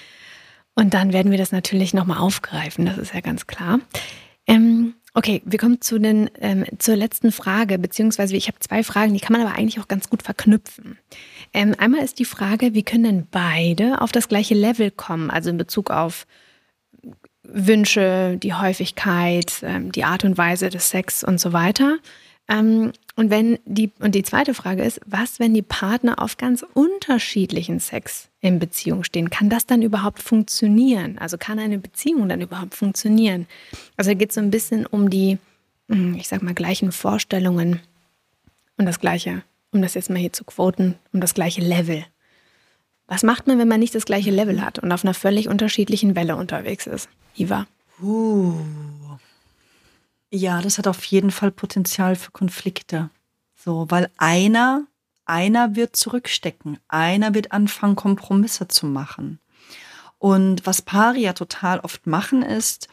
[0.77, 3.81] Und dann werden wir das natürlich nochmal aufgreifen, das ist ja ganz klar.
[4.47, 9.15] Ähm, Okay, wir kommen zu den, ähm, zur letzten Frage, beziehungsweise ich habe zwei Fragen,
[9.15, 10.99] die kann man aber eigentlich auch ganz gut verknüpfen.
[11.55, 15.49] Ähm, einmal ist die Frage, wie können denn beide auf das gleiche Level kommen, also
[15.49, 16.27] in Bezug auf
[17.43, 21.97] Wünsche, die Häufigkeit, ähm, die Art und Weise des Sex und so weiter.
[22.49, 26.65] Ähm, und wenn die, und die zweite Frage ist, was, wenn die Partner auf ganz
[26.75, 29.31] unterschiedlichen Sex in Beziehung stehen?
[29.31, 31.19] Kann das dann überhaupt funktionieren?
[31.19, 33.47] Also kann eine Beziehung dann überhaupt funktionieren?
[33.97, 35.39] Also geht es so ein bisschen um die,
[35.89, 37.81] hm, ich sag mal, gleichen Vorstellungen
[38.77, 42.05] und das gleiche, um das jetzt mal hier zu quoten, um das gleiche Level.
[43.09, 46.17] Was macht man, wenn man nicht das gleiche Level hat und auf einer völlig unterschiedlichen
[46.17, 47.09] Welle unterwegs ist?
[47.37, 47.67] Iva.
[48.03, 48.55] Uh.
[50.37, 53.09] Ja, das hat auf jeden Fall Potenzial für Konflikte.
[53.55, 54.87] So, weil einer,
[55.25, 59.41] einer wird zurückstecken, einer wird anfangen, Kompromisse zu machen.
[60.19, 62.89] Und was Paare ja total oft machen ist,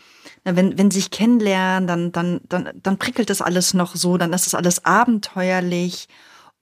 [0.46, 4.32] wenn, wenn sie sich kennenlernen, dann, dann, dann, dann prickelt das alles noch so, dann
[4.32, 6.08] ist das alles abenteuerlich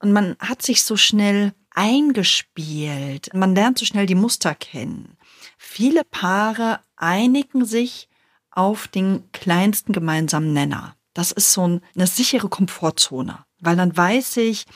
[0.00, 3.32] und man hat sich so schnell eingespielt.
[3.34, 5.16] Man lernt so schnell die Muster kennen.
[5.58, 8.08] Viele Paare einigen sich
[8.52, 10.94] auf den kleinsten gemeinsamen Nenner.
[11.14, 14.66] Das ist so eine sichere Komfortzone, weil dann weiß ich,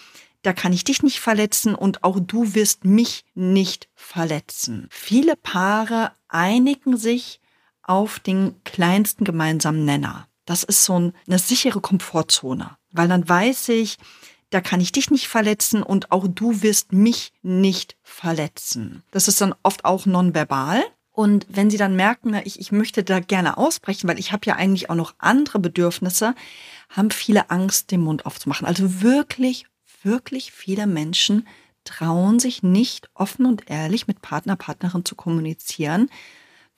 [0.42, 4.86] da kann ich dich nicht verletzen und auch du wirst mich nicht verletzen.
[4.90, 7.40] Viele Paare einigen sich
[7.82, 10.28] auf den kleinsten gemeinsamen Nenner.
[10.44, 13.98] Das ist so eine sichere Komfortzone, weil dann weiß ich,
[14.50, 19.02] da kann ich dich nicht verletzen und auch du wirst mich nicht verletzen.
[19.10, 20.84] Das ist dann oft auch nonverbal.
[21.16, 24.44] Und wenn sie dann merken, na, ich, ich möchte da gerne ausbrechen, weil ich habe
[24.44, 26.34] ja eigentlich auch noch andere Bedürfnisse,
[26.90, 28.66] haben viele Angst, den Mund aufzumachen.
[28.66, 29.64] Also wirklich,
[30.02, 31.48] wirklich viele Menschen
[31.84, 36.10] trauen sich nicht offen und ehrlich mit Partner, Partnerin zu kommunizieren,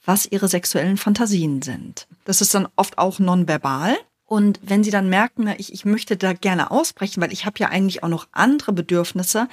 [0.05, 2.07] was ihre sexuellen Fantasien sind.
[2.25, 3.97] Das ist dann oft auch nonverbal.
[4.25, 7.59] Und wenn sie dann merken, na, ich, ich möchte da gerne ausbrechen, weil ich habe
[7.59, 9.49] ja eigentlich auch noch andere Bedürfnisse,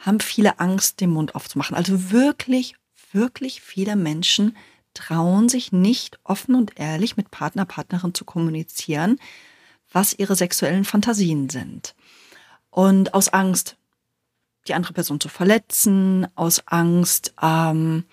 [0.00, 1.76] haben viele Angst, den Mund aufzumachen.
[1.76, 2.74] Also wirklich,
[3.14, 4.56] wirklich viele Menschen
[4.92, 9.18] trauen sich nicht offen und ehrlich mit Partner, Partnerin zu kommunizieren,
[9.92, 11.94] was ihre sexuellen Fantasien sind.
[12.70, 13.76] Und aus Angst,
[14.66, 18.04] die andere Person zu verletzen, aus Angst, ähm,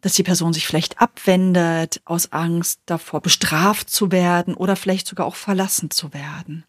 [0.00, 5.26] dass die Person sich vielleicht abwendet, aus Angst davor bestraft zu werden oder vielleicht sogar
[5.26, 6.64] auch verlassen zu werden.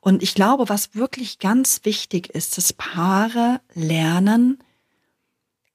[0.00, 4.58] Und ich glaube, was wirklich ganz wichtig ist, dass Paare lernen,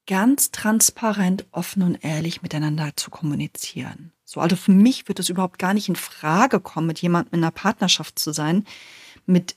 [0.07, 4.11] ganz transparent, offen und ehrlich miteinander zu kommunizieren.
[4.23, 7.43] So, also für mich wird es überhaupt gar nicht in Frage kommen, mit jemandem in
[7.43, 8.65] einer Partnerschaft zu sein,
[9.25, 9.55] mit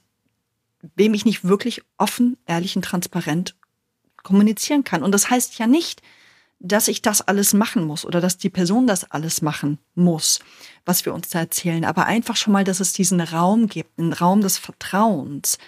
[0.95, 3.57] wem ich nicht wirklich offen, ehrlich und transparent
[4.23, 5.03] kommunizieren kann.
[5.03, 6.03] Und das heißt ja nicht,
[6.59, 10.41] dass ich das alles machen muss oder dass die Person das alles machen muss,
[10.85, 14.13] was wir uns da erzählen, aber einfach schon mal, dass es diesen Raum gibt, einen
[14.13, 15.59] Raum des Vertrauens.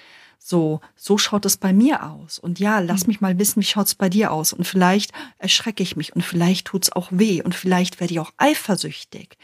[0.45, 2.41] So, so schaut es bei mir aus.
[2.41, 3.09] Und ja, lass hm.
[3.09, 4.53] mich mal wissen, wie schaut es bei dir aus.
[4.53, 8.21] Und vielleicht erschrecke ich mich und vielleicht tut es auch weh und vielleicht werde ich
[8.21, 9.39] auch eifersüchtig.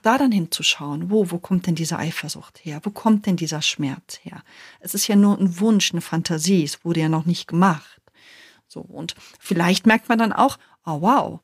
[0.00, 2.80] Da dann hinzuschauen, wo, wo kommt denn diese Eifersucht her?
[2.84, 4.42] Wo kommt denn dieser Schmerz her?
[4.80, 8.00] Es ist ja nur ein Wunsch, eine Fantasie, es wurde ja noch nicht gemacht.
[8.68, 11.40] So, und vielleicht merkt man dann auch, oh wow,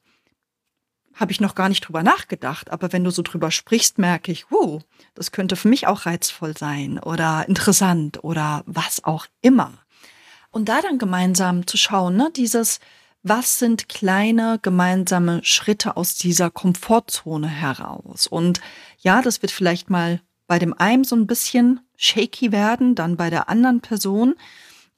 [1.14, 2.70] habe ich noch gar nicht drüber nachgedacht.
[2.70, 4.82] Aber wenn du so drüber sprichst, merke ich, wow,
[5.14, 9.72] das könnte für mich auch reizvoll sein oder interessant oder was auch immer.
[10.50, 12.80] Und da dann gemeinsam zu schauen, ne, dieses,
[13.22, 18.26] was sind kleine gemeinsame Schritte aus dieser Komfortzone heraus?
[18.26, 18.60] Und
[18.98, 23.30] ja, das wird vielleicht mal bei dem einen so ein bisschen shaky werden, dann bei
[23.30, 24.34] der anderen Person.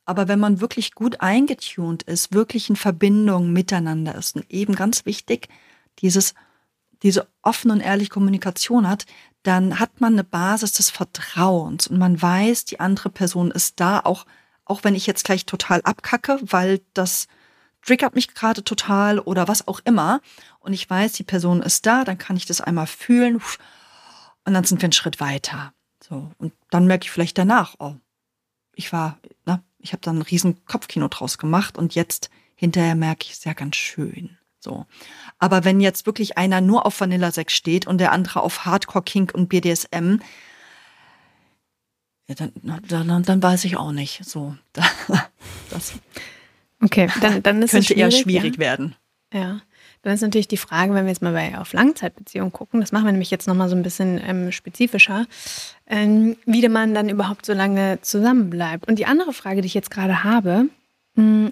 [0.05, 5.07] Aber wenn man wirklich gut eingetunt ist, wirklich in Verbindung miteinander ist und eben ganz
[5.07, 5.49] wichtig,
[6.01, 6.35] dieses,
[7.03, 9.07] diese offene und ehrliche Kommunikation hat,
[9.43, 14.01] dann hat man eine Basis des Vertrauens und man weiß, die andere Person ist da,
[14.01, 14.27] auch,
[14.65, 17.29] auch wenn ich jetzt gleich total abkacke, weil das
[17.87, 20.21] triggert mich gerade total oder was auch immer.
[20.59, 23.41] Und ich weiß, die Person ist da, dann kann ich das einmal fühlen
[24.45, 25.73] und dann sind wir einen Schritt weiter.
[26.03, 26.33] So.
[26.39, 27.95] Und dann merke ich vielleicht danach, oh,
[28.75, 33.25] ich war, ne, ich habe da ein riesen Kopfkino draus gemacht und jetzt hinterher merke
[33.25, 34.37] ich es ja ganz schön.
[34.67, 34.85] So.
[35.39, 39.05] Aber wenn jetzt wirklich einer nur auf Vanilla Sex steht und der andere auf Hardcore
[39.05, 40.19] Kink und BDSM,
[42.29, 42.53] ja, dann,
[42.89, 44.25] dann, dann weiß ich auch nicht.
[44.25, 44.57] So,
[45.71, 45.93] das
[46.83, 48.59] okay, dann, dann ist könnte es eher schwierig ja?
[48.59, 48.97] werden.
[49.33, 49.61] Ja.
[50.03, 53.05] Dann ist natürlich die Frage, wenn wir jetzt mal bei, auf Langzeitbeziehungen gucken, das machen
[53.05, 55.27] wir nämlich jetzt nochmal so ein bisschen ähm, spezifischer,
[55.87, 58.89] ähm, wie man dann überhaupt so lange zusammenbleibt.
[58.89, 60.69] Und die andere Frage, die ich jetzt gerade habe,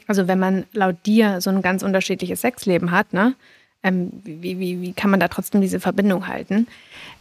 [0.06, 3.34] also wenn man laut dir so ein ganz unterschiedliches Sexleben hat, ne,
[3.82, 6.66] ähm, wie, wie, wie kann man da trotzdem diese Verbindung halten?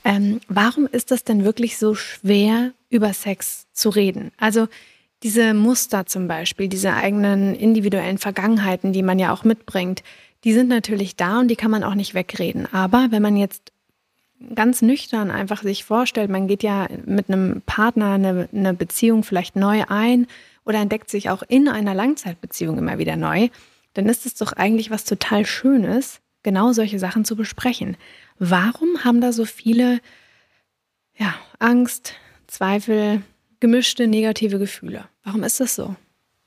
[0.03, 4.31] Ähm, warum ist das denn wirklich so schwer, über Sex zu reden?
[4.37, 4.67] Also
[5.23, 10.03] diese Muster zum Beispiel, diese eigenen individuellen Vergangenheiten, die man ja auch mitbringt,
[10.43, 12.67] die sind natürlich da und die kann man auch nicht wegreden.
[12.73, 13.71] Aber wenn man jetzt
[14.55, 19.55] ganz nüchtern einfach sich vorstellt, man geht ja mit einem Partner eine, eine Beziehung vielleicht
[19.55, 20.27] neu ein
[20.65, 23.49] oder entdeckt sich auch in einer Langzeitbeziehung immer wieder neu,
[23.93, 27.97] dann ist es doch eigentlich was total Schönes, genau solche Sachen zu besprechen.
[28.39, 29.99] Warum haben da so viele
[31.15, 32.13] ja, Angst,
[32.47, 33.21] Zweifel,
[33.59, 35.05] gemischte negative Gefühle?
[35.23, 35.95] Warum ist das so?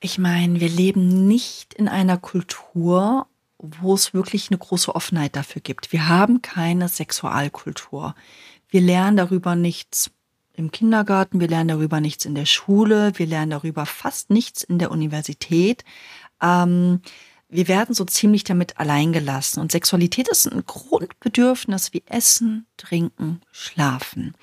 [0.01, 3.27] Ich meine, wir leben nicht in einer Kultur,
[3.59, 5.93] wo es wirklich eine große Offenheit dafür gibt.
[5.93, 8.15] Wir haben keine Sexualkultur.
[8.69, 10.11] Wir lernen darüber nichts
[10.57, 14.79] im Kindergarten, wir lernen darüber nichts in der Schule, wir lernen darüber fast nichts in
[14.79, 15.85] der Universität.
[16.41, 17.01] Ähm,
[17.49, 19.61] wir werden so ziemlich damit alleingelassen.
[19.63, 24.35] Und Sexualität ist ein Grundbedürfnis wie Essen, Trinken, Schlafen.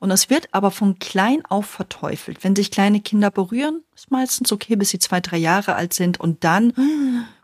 [0.00, 2.42] Und es wird aber von klein auf verteufelt.
[2.42, 6.18] Wenn sich kleine Kinder berühren, ist meistens okay, bis sie zwei, drei Jahre alt sind.
[6.18, 6.72] Und dann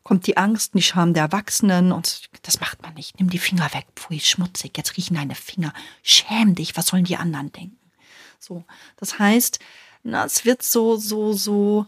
[0.03, 3.19] kommt die Angst, die Scham der Erwachsenen und das macht man nicht.
[3.19, 3.87] Nimm die Finger weg.
[3.95, 4.77] Pfui, schmutzig.
[4.77, 5.73] Jetzt riechen deine Finger.
[6.03, 6.77] Schäm dich.
[6.77, 7.84] Was sollen die anderen denken?
[8.45, 8.65] So.
[8.97, 9.59] Das heißt,
[10.03, 11.87] na, es wird so, so, so,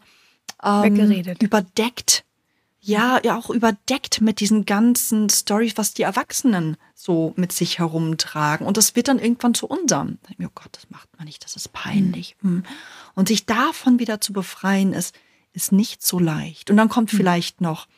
[0.62, 0.96] ähm,
[1.40, 2.24] überdeckt.
[2.80, 8.64] Ja, ja, auch überdeckt mit diesen ganzen Stories, was die Erwachsenen so mit sich herumtragen.
[8.64, 10.18] Und das wird dann irgendwann zu unserem.
[10.40, 12.36] Oh Gott, das macht man nicht, das ist peinlich.
[12.42, 12.64] Mhm.
[13.14, 15.16] Und sich davon wieder zu befreien, ist,
[15.52, 16.70] ist nicht so leicht.
[16.70, 17.16] Und dann kommt mhm.
[17.16, 17.88] vielleicht noch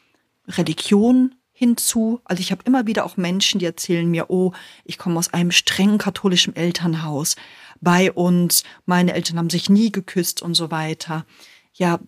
[0.46, 2.20] Religion hinzu.
[2.22, 4.52] Also ich habe immer wieder auch Menschen, die erzählen mir, oh,
[4.84, 7.34] ich komme aus einem strengen katholischen Elternhaus.
[7.80, 11.26] Bei uns, meine Eltern haben sich nie geküsst und so weiter.
[11.74, 11.98] Ja,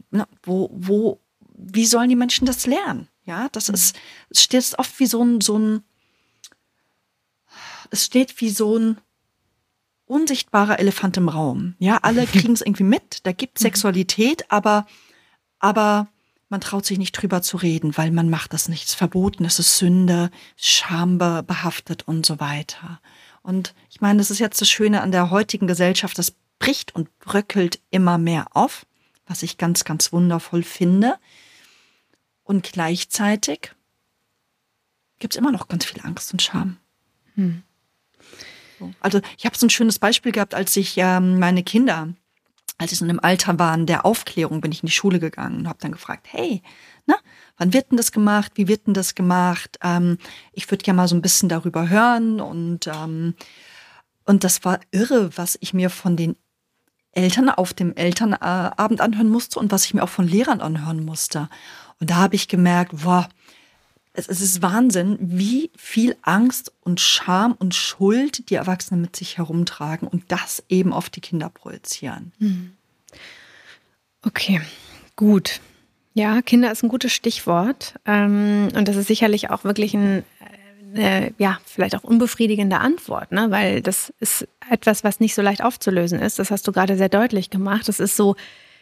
[0.44, 1.20] wo, wo,
[1.56, 3.08] wie sollen die Menschen das lernen?
[3.24, 3.74] Ja, das mhm.
[3.74, 3.96] ist,
[4.30, 5.82] es steht oft wie so ein, so ein,
[7.90, 8.98] es steht wie so ein
[10.07, 11.74] unsichtbarer Elefant im Raum.
[11.80, 13.26] Ja, alle kriegen es irgendwie mit.
[13.26, 13.64] Da gibt mhm.
[13.64, 14.86] Sexualität, aber,
[15.59, 16.07] aber
[16.51, 18.84] man traut sich nicht drüber zu reden, weil man macht das nicht.
[18.84, 23.01] Es ist verboten, es ist Sünde, schambehaftet und so weiter.
[23.42, 27.16] Und ich meine, das ist jetzt das Schöne an der heutigen Gesellschaft, das bricht und
[27.20, 28.84] bröckelt immer mehr auf,
[29.26, 31.18] was ich ganz, ganz wundervoll finde.
[32.42, 33.72] Und gleichzeitig
[35.20, 36.78] gibt es immer noch ganz viel Angst und Scham.
[37.36, 37.62] Hm.
[38.98, 42.09] Also ich habe so ein schönes Beispiel gehabt, als ich ähm, meine Kinder
[42.81, 45.68] als so in einem Alter waren der Aufklärung, bin ich in die Schule gegangen und
[45.68, 46.62] habe dann gefragt, hey,
[47.11, 47.16] Ne?
[47.57, 48.53] Wann wird denn das gemacht?
[48.55, 49.78] Wie wird denn das gemacht?
[49.83, 50.18] Ähm,
[50.53, 53.35] ich würde ja mal so ein bisschen darüber hören und ähm,
[54.24, 56.37] und das war irre, was ich mir von den
[57.12, 61.49] Eltern auf dem Elternabend anhören musste und was ich mir auch von Lehrern anhören musste.
[61.99, 63.26] Und da habe ich gemerkt, wow,
[64.12, 69.38] es, es ist Wahnsinn, wie viel Angst und Scham und Schuld die Erwachsenen mit sich
[69.38, 72.32] herumtragen und das eben auf die Kinder projizieren.
[72.38, 72.72] Hm.
[74.22, 74.61] Okay,
[75.16, 75.61] gut.
[76.14, 77.94] Ja, Kinder ist ein gutes Stichwort.
[78.04, 80.24] Ähm, und das ist sicherlich auch wirklich ein,
[80.94, 83.50] eine, ja, vielleicht auch unbefriedigende Antwort, ne?
[83.50, 86.38] weil das ist etwas, was nicht so leicht aufzulösen ist.
[86.38, 87.88] Das hast du gerade sehr deutlich gemacht.
[87.88, 88.34] Das ist so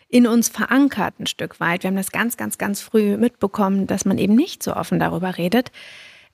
[0.08, 1.82] in uns verankert ein Stück weit.
[1.82, 5.36] Wir haben das ganz, ganz, ganz früh mitbekommen, dass man eben nicht so offen darüber
[5.36, 5.70] redet.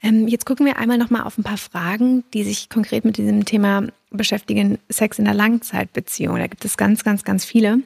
[0.02, 3.44] Ähm, jetzt gucken wir einmal nochmal auf ein paar Fragen, die sich konkret mit diesem
[3.44, 6.36] Thema beschäftigen, Sex in der Langzeitbeziehung.
[6.36, 7.80] Da gibt es ganz, ganz, ganz viele,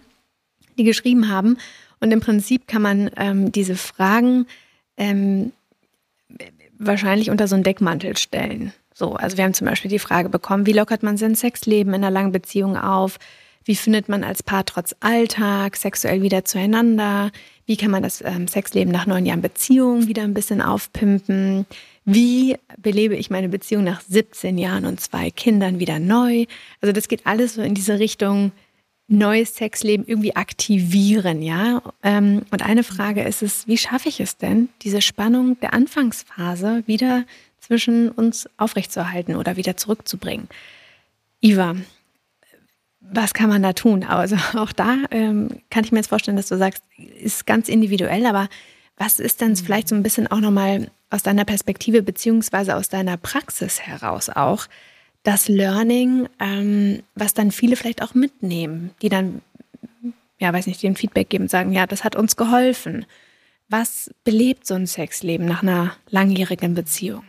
[0.77, 1.57] die geschrieben haben.
[2.01, 4.47] Und im Prinzip kann man ähm, diese Fragen
[4.97, 5.53] ähm,
[6.79, 8.73] wahrscheinlich unter so einen Deckmantel stellen.
[8.95, 12.03] So, also wir haben zum Beispiel die Frage bekommen, wie lockert man sein Sexleben in
[12.03, 13.19] einer langen Beziehung auf?
[13.69, 17.31] Wie findet man als Paar trotz Alltag sexuell wieder zueinander?
[17.67, 21.67] Wie kann man das ähm, Sexleben nach neun Jahren Beziehung wieder ein bisschen aufpimpen?
[22.07, 26.47] Wie belebe ich meine Beziehung nach 17 Jahren und zwei Kindern wieder neu?
[26.81, 28.53] Also das geht alles so in diese Richtung,
[29.07, 31.83] neues Sexleben irgendwie aktivieren, ja.
[32.03, 36.85] Ähm, und eine Frage ist es, wie schaffe ich es denn, diese Spannung der Anfangsphase
[36.87, 37.27] wieder
[37.61, 40.49] zwischen uns aufrechtzuerhalten oder wieder zurückzubringen?
[41.43, 41.77] Iva,
[43.11, 44.05] was kann man da tun?
[44.05, 46.83] Also auch da ähm, kann ich mir jetzt vorstellen, dass du sagst,
[47.21, 48.49] ist ganz individuell, aber
[48.97, 53.17] was ist denn vielleicht so ein bisschen auch nochmal aus deiner Perspektive beziehungsweise aus deiner
[53.17, 54.67] Praxis heraus auch
[55.23, 59.43] das Learning, ähm, was dann viele vielleicht auch mitnehmen, die dann,
[60.39, 63.07] ja, weiß nicht, den Feedback geben und sagen, ja, das hat uns geholfen.
[63.69, 67.25] Was belebt so ein Sexleben nach einer langjährigen Beziehung?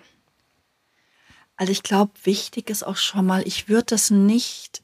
[1.57, 4.81] Also ich glaube, wichtig ist auch schon mal, ich würde das nicht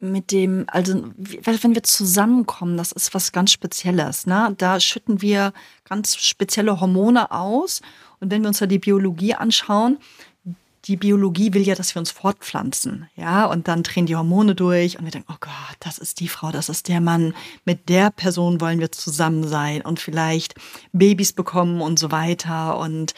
[0.00, 4.26] mit dem, also wenn wir zusammenkommen, das ist was ganz Spezielles.
[4.26, 4.54] Ne?
[4.56, 5.52] Da schütten wir
[5.88, 7.80] ganz spezielle Hormone aus.
[8.20, 9.98] Und wenn wir uns da die Biologie anschauen,
[10.84, 14.98] die Biologie will ja, dass wir uns fortpflanzen, ja, und dann drehen die Hormone durch
[14.98, 17.34] und wir denken, oh Gott, das ist die Frau, das ist der Mann,
[17.66, 20.54] mit der Person wollen wir zusammen sein und vielleicht
[20.92, 22.78] Babys bekommen und so weiter.
[22.78, 23.12] Und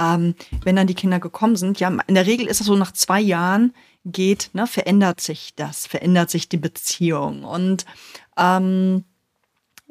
[0.00, 2.92] ähm, wenn dann die Kinder gekommen sind, ja, in der Regel ist es so nach
[2.92, 3.72] zwei Jahren
[4.04, 7.84] geht, ne, verändert sich das, verändert sich die Beziehung und
[8.36, 9.04] ähm,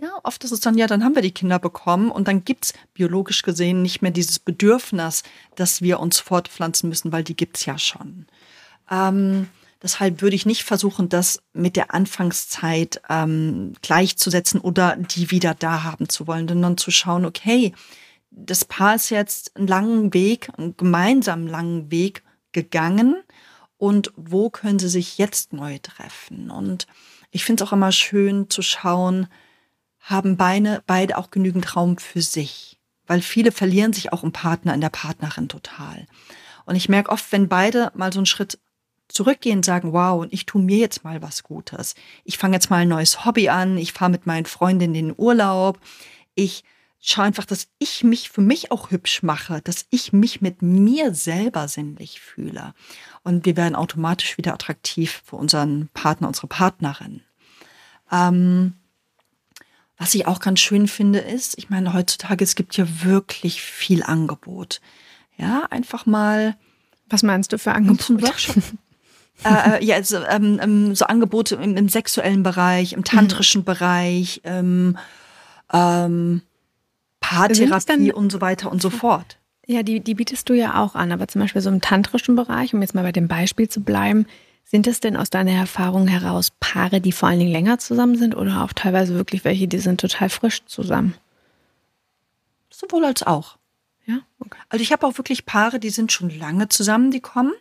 [0.02, 2.74] ja, oft ist es dann, ja, dann haben wir die Kinder bekommen und dann gibt's
[2.94, 5.22] biologisch gesehen nicht mehr dieses Bedürfnis,
[5.56, 8.26] dass wir uns fortpflanzen müssen, weil die gibt's ja schon.
[8.90, 9.48] Ähm,
[9.82, 15.84] deshalb würde ich nicht versuchen, das mit der Anfangszeit ähm, gleichzusetzen oder die wieder da
[15.84, 17.74] haben zu wollen, sondern zu schauen, okay,
[18.32, 23.22] das Paar ist jetzt einen langen Weg, einen gemeinsamen langen Weg gegangen
[23.82, 26.52] und wo können sie sich jetzt neu treffen?
[26.52, 26.86] Und
[27.32, 29.26] ich finde es auch immer schön zu schauen,
[30.00, 32.78] haben beide, beide auch genügend Raum für sich.
[33.08, 36.06] Weil viele verlieren sich auch im Partner, in der Partnerin total.
[36.66, 38.60] Und ich merke oft, wenn beide mal so einen Schritt
[39.08, 41.96] zurückgehen, sagen, wow, und ich tue mir jetzt mal was Gutes.
[42.24, 45.16] Ich fange jetzt mal ein neues Hobby an, ich fahre mit meinen Freundinnen in den
[45.18, 45.80] Urlaub,
[46.36, 46.64] ich
[47.02, 51.14] schaue einfach, dass ich mich für mich auch hübsch mache, dass ich mich mit mir
[51.14, 52.74] selber sinnlich fühle.
[53.24, 57.22] Und wir werden automatisch wieder attraktiv für unseren Partner, unsere Partnerin.
[58.12, 58.74] Ähm,
[59.98, 64.02] was ich auch ganz schön finde, ist, ich meine, heutzutage, es gibt ja wirklich viel
[64.02, 64.82] Angebot.
[65.38, 66.56] Ja, einfach mal.
[67.08, 68.32] Was meinst du für Angebote?
[69.44, 73.66] äh, äh, ja, also, ähm, ähm, so Angebote im, im, sexuellen Bereich, im tantrischen mhm.
[73.66, 74.98] Bereich, ähm,
[75.72, 76.42] ähm,
[77.20, 79.38] Paartherapie und so weiter und so fort.
[79.72, 82.74] Ja, die, die bietest du ja auch an, aber zum Beispiel so im tantrischen Bereich,
[82.74, 84.26] um jetzt mal bei dem Beispiel zu bleiben,
[84.66, 88.36] sind es denn aus deiner Erfahrung heraus Paare, die vor allen Dingen länger zusammen sind
[88.36, 91.14] oder auch teilweise wirklich welche, die sind total frisch zusammen?
[92.70, 93.58] Sowohl als auch.
[94.06, 94.60] Ja, okay.
[94.68, 97.54] Also ich habe auch wirklich Paare, die sind schon lange zusammen, die kommen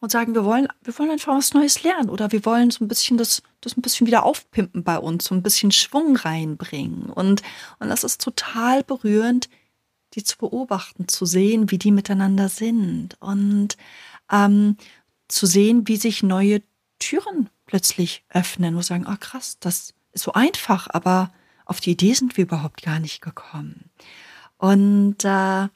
[0.00, 2.88] und sagen, wir wollen, wir wollen einfach was Neues lernen oder wir wollen so ein
[2.88, 7.10] bisschen das, das ein bisschen wieder aufpimpen bei uns, so ein bisschen Schwung reinbringen.
[7.10, 7.42] Und,
[7.80, 9.50] und das ist total berührend,
[10.14, 13.16] die zu beobachten, zu sehen, wie die miteinander sind.
[13.20, 13.76] Und
[14.30, 14.76] ähm,
[15.28, 16.62] zu sehen, wie sich neue
[16.98, 21.32] Türen plötzlich öffnen und sagen, oh, krass, das ist so einfach, aber
[21.64, 23.90] auf die Idee sind wir überhaupt gar nicht gekommen.
[24.58, 25.68] Und äh,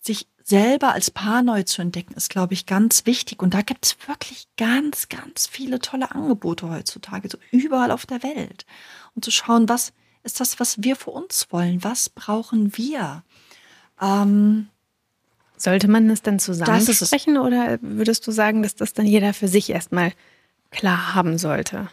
[0.00, 3.42] sich selber als Paar neu zu entdecken, ist, glaube ich, ganz wichtig.
[3.42, 8.22] Und da gibt es wirklich ganz, ganz viele tolle Angebote heutzutage, so überall auf der
[8.22, 8.64] Welt.
[9.14, 9.92] Und zu schauen, was
[10.22, 11.84] ist das, was wir für uns wollen?
[11.84, 13.22] Was brauchen wir?
[14.00, 14.68] Ähm,
[15.58, 19.48] Sollte man es dann zusammen sprechen oder würdest du sagen, dass das dann jeder für
[19.48, 20.12] sich erstmal
[20.70, 21.88] klar haben sollte?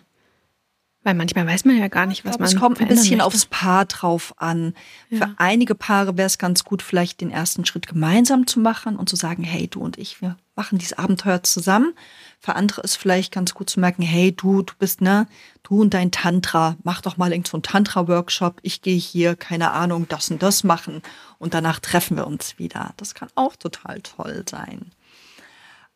[1.05, 2.51] Weil manchmal weiß man ja gar nicht, was glaube, man.
[2.51, 3.25] Es kommt ein bisschen möchte.
[3.25, 4.73] aufs Paar drauf an.
[5.11, 5.19] Ja.
[5.19, 9.07] Für einige Paare wäre es ganz gut, vielleicht den ersten Schritt gemeinsam zu machen und
[9.07, 11.93] zu sagen, hey, du und ich, wir machen dieses Abenteuer zusammen.
[12.39, 15.27] Für andere ist vielleicht ganz gut zu merken, hey, du, du bist, ne,
[15.61, 18.57] du und dein Tantra, mach doch mal irgend so einen Tantra-Workshop.
[18.63, 21.03] Ich gehe hier, keine Ahnung, das und das machen
[21.37, 22.95] und danach treffen wir uns wieder.
[22.97, 24.91] Das kann auch total toll sein.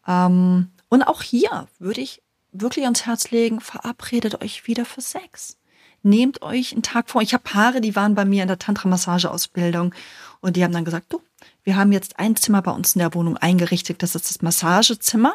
[0.07, 2.21] Ähm, und auch hier würde ich
[2.51, 5.57] wirklich ans Herz legen, verabredet euch wieder für Sex.
[6.01, 7.21] Nehmt euch einen Tag vor.
[7.21, 9.93] Ich habe Paare, die waren bei mir in der Tantra-Massage-Ausbildung
[10.39, 11.21] und die haben dann gesagt, du,
[11.63, 15.33] wir haben jetzt ein Zimmer bei uns in der Wohnung eingerichtet, das ist das Massagezimmer.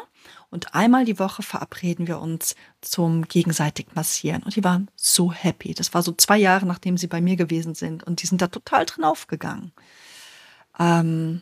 [0.49, 4.43] Und einmal die Woche verabreden wir uns zum gegenseitig Massieren.
[4.43, 5.73] Und die waren so happy.
[5.73, 8.03] Das war so zwei Jahre, nachdem sie bei mir gewesen sind.
[8.03, 9.71] Und die sind da total drin aufgegangen.
[10.79, 11.41] Ähm,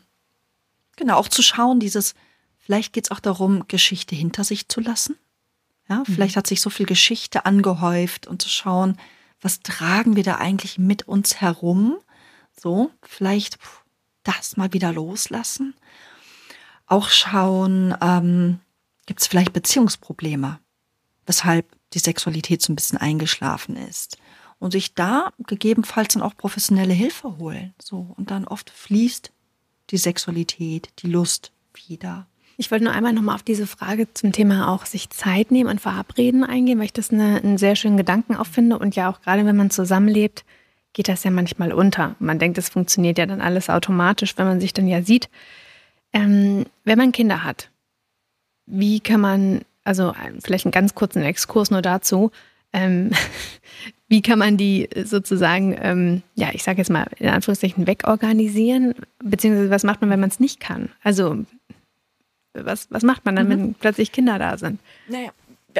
[0.96, 2.14] genau, auch zu schauen, dieses,
[2.58, 5.16] vielleicht geht es auch darum, Geschichte hinter sich zu lassen.
[5.88, 8.96] Ja, vielleicht hat sich so viel Geschichte angehäuft und zu schauen,
[9.40, 11.98] was tragen wir da eigentlich mit uns herum?
[12.58, 13.58] So, vielleicht
[14.22, 15.74] das mal wieder loslassen.
[16.86, 18.60] Auch schauen, ähm,
[19.06, 20.60] gibt es vielleicht Beziehungsprobleme,
[21.26, 24.16] weshalb die Sexualität so ein bisschen eingeschlafen ist.
[24.58, 27.74] Und sich da gegebenenfalls dann auch professionelle Hilfe holen.
[27.82, 29.30] So, und dann oft fließt
[29.90, 32.26] die Sexualität, die Lust wieder.
[32.56, 35.80] Ich wollte nur einmal nochmal auf diese Frage zum Thema auch sich Zeit nehmen und
[35.80, 38.78] verabreden eingehen, weil ich das eine, einen sehr schönen Gedanken auch finde.
[38.78, 40.44] Und ja, auch gerade wenn man zusammenlebt,
[40.92, 42.14] geht das ja manchmal unter.
[42.20, 45.28] Man denkt, es funktioniert ja dann alles automatisch, wenn man sich dann ja sieht.
[46.12, 47.70] Ähm, wenn man Kinder hat,
[48.66, 52.30] wie kann man, also vielleicht einen ganz kurzen Exkurs nur dazu,
[52.72, 53.10] ähm,
[54.08, 59.70] wie kann man die sozusagen, ähm, ja, ich sage jetzt mal in Anführungszeichen wegorganisieren, beziehungsweise
[59.70, 60.90] was macht man, wenn man es nicht kann?
[61.02, 61.44] Also
[62.54, 63.50] was, was macht man dann, mhm.
[63.50, 64.80] wenn plötzlich Kinder da sind?
[65.08, 65.30] Naja.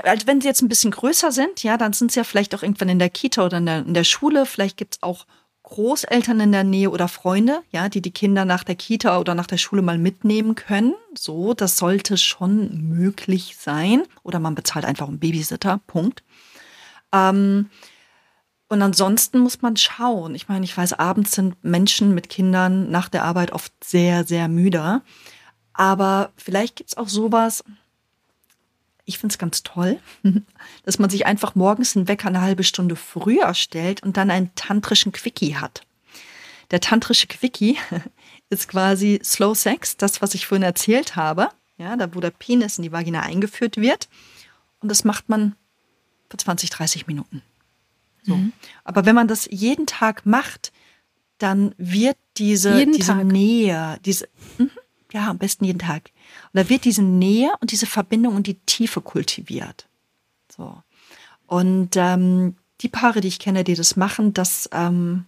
[0.03, 2.65] Also wenn sie jetzt ein bisschen größer sind, ja, dann sind sie ja vielleicht auch
[2.65, 4.45] irgendwann in der Kita oder in der, in der Schule.
[4.45, 5.25] Vielleicht gibt es auch
[5.63, 9.47] Großeltern in der Nähe oder Freunde, ja, die die Kinder nach der Kita oder nach
[9.47, 10.95] der Schule mal mitnehmen können.
[11.17, 14.03] So, das sollte schon möglich sein.
[14.25, 15.81] Oder man bezahlt einfach einen Babysitter.
[15.87, 16.23] Punkt.
[17.13, 17.71] Ähm,
[18.69, 20.35] und ansonsten muss man schauen.
[20.35, 24.49] Ich meine, ich weiß, abends sind Menschen mit Kindern nach der Arbeit oft sehr, sehr
[24.49, 25.03] müde.
[25.75, 27.63] Aber vielleicht gibt es auch sowas,
[29.05, 30.01] ich finde es ganz toll,
[30.85, 34.55] dass man sich einfach morgens einen Wecker eine halbe Stunde früher stellt und dann einen
[34.55, 35.83] tantrischen Quickie hat.
[36.71, 37.77] Der tantrische Quickie
[38.49, 42.79] ist quasi Slow Sex, das, was ich vorhin erzählt habe, ja, da wo der Penis
[42.79, 44.09] in die Vagina eingeführt wird.
[44.81, 45.57] Und das macht man
[46.31, 47.43] für 20, 30 Minuten.
[48.23, 48.37] So.
[48.37, 48.53] Mhm.
[48.85, 50.73] Aber wenn man das jeden Tag macht,
[51.39, 54.71] dann wird diese, diese Nähe, diese, mh,
[55.15, 56.11] ja, am besten jeden Tag.
[56.53, 59.87] Und da wird diese Nähe und diese Verbindung und die Tiefe kultiviert.
[60.55, 60.83] So.
[61.47, 65.27] Und ähm, die Paare, die ich kenne, die das machen, das, ähm,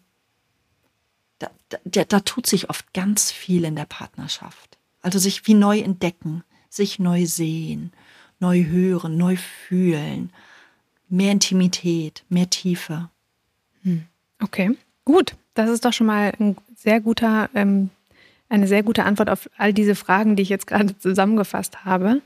[1.39, 1.51] da,
[1.84, 4.76] da, da tut sich oft ganz viel in der Partnerschaft.
[5.03, 7.93] Also sich wie neu entdecken, sich neu sehen,
[8.41, 10.32] neu hören, neu fühlen,
[11.09, 13.09] mehr Intimität, mehr Tiefe.
[13.82, 14.05] Hm.
[14.43, 15.37] Okay, gut.
[15.55, 17.91] Das ist doch schon mal ein sehr guter ähm,
[18.49, 22.22] eine sehr gute Antwort auf all diese Fragen, die ich jetzt gerade zusammengefasst habe.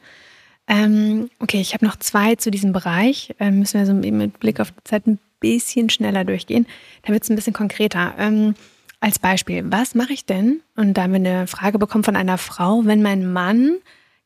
[0.67, 3.35] Ähm, okay, ich habe noch zwei zu diesem Bereich.
[3.41, 6.67] Ähm, müssen wir so mit Blick auf die Zeit ein bisschen schneller durchgehen.
[7.03, 8.15] Da wird es ein bisschen konkreter.
[8.19, 8.55] Ähm,
[9.01, 10.61] als Beispiel, was mache ich denn?
[10.77, 13.79] Und da haben wir eine Frage bekommen von einer Frau, wenn mein Mann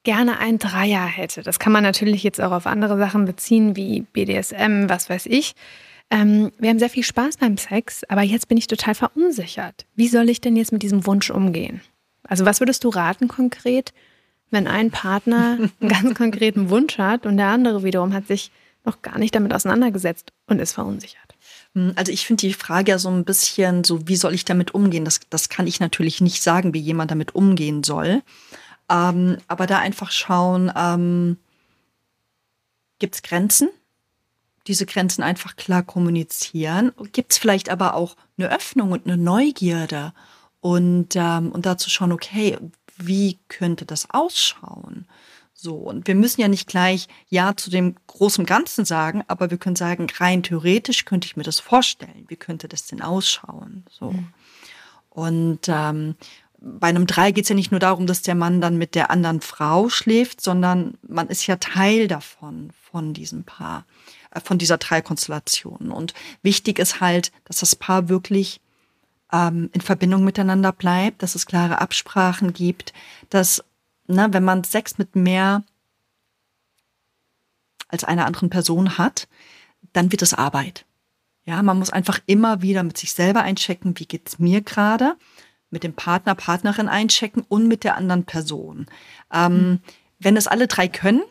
[0.03, 1.42] gerne ein Dreier hätte.
[1.42, 5.55] Das kann man natürlich jetzt auch auf andere Sachen beziehen, wie BDSM, was weiß ich.
[6.11, 9.87] Ähm, wir haben sehr viel Spaß beim Sex, aber jetzt bin ich total verunsichert.
[9.95, 11.81] Wie soll ich denn jetzt mit diesem Wunsch umgehen?
[12.23, 13.93] Also was würdest du raten konkret,
[14.51, 18.51] wenn ein Partner einen ganz konkreten Wunsch hat und der andere wiederum hat sich
[18.85, 21.35] noch gar nicht damit auseinandergesetzt und ist verunsichert?
[21.75, 24.75] Hm, also ich finde die Frage ja so ein bisschen so, wie soll ich damit
[24.75, 25.05] umgehen?
[25.05, 28.23] Das, das kann ich natürlich nicht sagen, wie jemand damit umgehen soll.
[28.91, 31.39] Ähm, aber da einfach schauen, ähm,
[32.99, 33.69] gibt es Grenzen?
[34.67, 36.93] Diese Grenzen einfach klar kommunizieren.
[37.12, 40.12] Gibt es vielleicht aber auch eine Öffnung und eine Neugierde
[40.61, 42.59] und, ähm, und dazu schauen, okay,
[42.97, 45.07] wie könnte das ausschauen?
[45.53, 49.59] So, und wir müssen ja nicht gleich Ja zu dem großen Ganzen sagen, aber wir
[49.59, 52.25] können sagen, rein theoretisch könnte ich mir das vorstellen.
[52.29, 53.85] Wie könnte das denn ausschauen?
[53.91, 54.12] So.
[54.12, 54.29] Mhm.
[55.11, 56.17] Und ähm,
[56.59, 59.11] bei einem Drei geht es ja nicht nur darum, dass der Mann dann mit der
[59.11, 63.85] anderen Frau schläft, sondern man ist ja Teil davon, von diesem Paar.
[64.43, 65.91] Von dieser Dreierkonstellation.
[65.91, 68.61] Und wichtig ist halt, dass das Paar wirklich
[69.32, 72.93] ähm, in Verbindung miteinander bleibt, dass es klare Absprachen gibt,
[73.30, 73.62] dass,
[74.07, 75.64] na, wenn man Sex mit mehr
[77.89, 79.28] als einer anderen Person hat,
[79.93, 80.85] dann wird es Arbeit.
[81.45, 85.16] Ja, man muss einfach immer wieder mit sich selber einchecken, wie geht's mir gerade,
[85.70, 88.87] mit dem Partner, Partnerin einchecken und mit der anderen Person.
[89.32, 89.80] Ähm, mhm.
[90.18, 91.22] Wenn es alle drei können,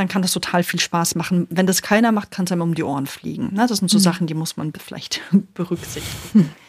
[0.00, 1.46] dann kann das total viel Spaß machen.
[1.50, 3.54] Wenn das keiner macht, kann es einem um die Ohren fliegen.
[3.54, 3.66] Ne?
[3.68, 4.02] Das sind so mhm.
[4.02, 5.20] Sachen, die muss man vielleicht
[5.54, 6.50] berücksichtigen.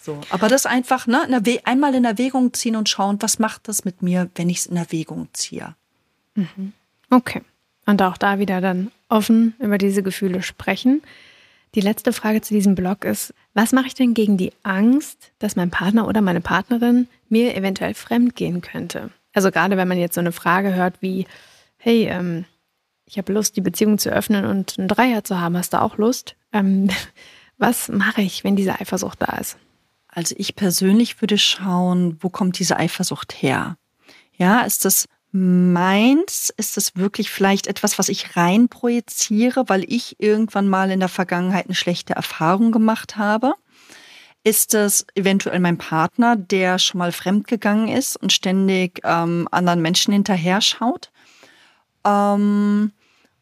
[0.00, 3.84] So, aber das einfach ne, in einmal in Erwägung ziehen und schauen, was macht das
[3.84, 5.74] mit mir, wenn ich es in Erwägung ziehe.
[6.36, 6.72] Mhm.
[7.10, 7.42] Okay.
[7.84, 11.02] Und auch da wieder dann offen über diese Gefühle sprechen.
[11.74, 15.56] Die letzte Frage zu diesem Blog ist, was mache ich denn gegen die Angst, dass
[15.56, 19.10] mein Partner oder meine Partnerin mir eventuell fremd gehen könnte?
[19.34, 21.26] Also gerade wenn man jetzt so eine Frage hört wie,
[21.76, 22.44] hey, ähm,
[23.08, 25.96] ich habe Lust, die Beziehung zu öffnen und einen Dreier zu haben, hast du auch
[25.96, 26.36] Lust?
[26.52, 26.90] Ähm,
[27.58, 29.56] was mache ich, wenn diese Eifersucht da ist?
[30.08, 33.76] Also ich persönlich würde schauen, wo kommt diese Eifersucht her?
[34.36, 36.52] Ja, ist das meins?
[36.56, 41.08] Ist das wirklich vielleicht etwas, was ich rein projiziere, weil ich irgendwann mal in der
[41.08, 43.54] Vergangenheit eine schlechte Erfahrung gemacht habe?
[44.44, 50.12] Ist es eventuell mein Partner, der schon mal fremdgegangen ist und ständig ähm, anderen Menschen
[50.12, 51.10] hinterher schaut?
[52.04, 52.92] Ähm,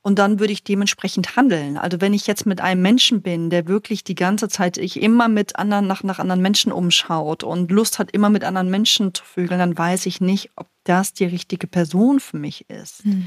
[0.06, 1.76] und dann würde ich dementsprechend handeln.
[1.76, 5.26] Also wenn ich jetzt mit einem Menschen bin, der wirklich die ganze Zeit ich immer
[5.26, 9.24] mit anderen nach, nach anderen Menschen umschaut und Lust hat, immer mit anderen Menschen zu
[9.24, 13.04] vögeln, dann weiß ich nicht, ob das die richtige Person für mich ist.
[13.04, 13.26] Mhm.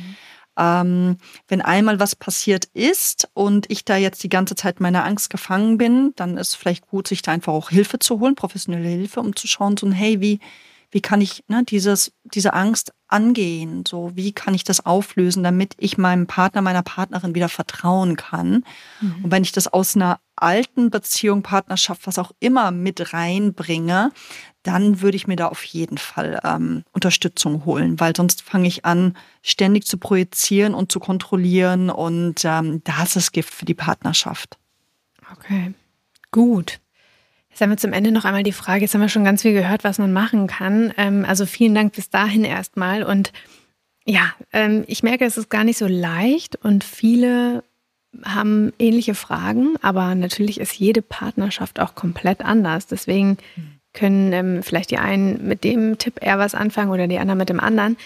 [0.58, 1.18] Ähm,
[1.50, 5.78] wenn einmal was passiert ist und ich da jetzt die ganze Zeit meiner Angst gefangen
[5.78, 9.20] bin, dann ist es vielleicht gut, sich da einfach auch Hilfe zu holen, professionelle Hilfe,
[9.20, 10.40] um zu schauen, so, hey, wie,
[10.92, 13.84] wie kann ich ne, dieses, diese Angst angehen?
[13.88, 18.64] So, wie kann ich das auflösen, damit ich meinem Partner, meiner Partnerin wieder vertrauen kann?
[19.02, 19.24] Mhm.
[19.24, 24.12] Und wenn ich das aus einer alten Beziehung, Partnerschaft, was auch immer mit reinbringe,
[24.64, 28.86] dann würde ich mir da auf jeden Fall ähm, Unterstützung holen, weil sonst fange ich
[28.86, 34.58] an, ständig zu projizieren und zu kontrollieren und ähm, das ist Gift für die Partnerschaft.
[35.32, 35.74] Okay,
[36.32, 36.80] gut.
[37.60, 39.52] Jetzt haben wir zum Ende noch einmal die Frage, jetzt haben wir schon ganz viel
[39.52, 40.94] gehört, was man machen kann.
[40.96, 43.04] Ähm, also vielen Dank bis dahin erstmal.
[43.04, 43.34] Und
[44.06, 47.66] ja, ähm, ich merke, es ist gar nicht so leicht und viele
[48.24, 52.88] haben ähnliche Fragen, aber natürlich ist jede Partnerschaft auch komplett anders.
[52.88, 53.38] Deswegen
[53.92, 57.50] können ähm, vielleicht die einen mit dem Tipp eher was anfangen oder die anderen mit
[57.50, 57.98] dem anderen.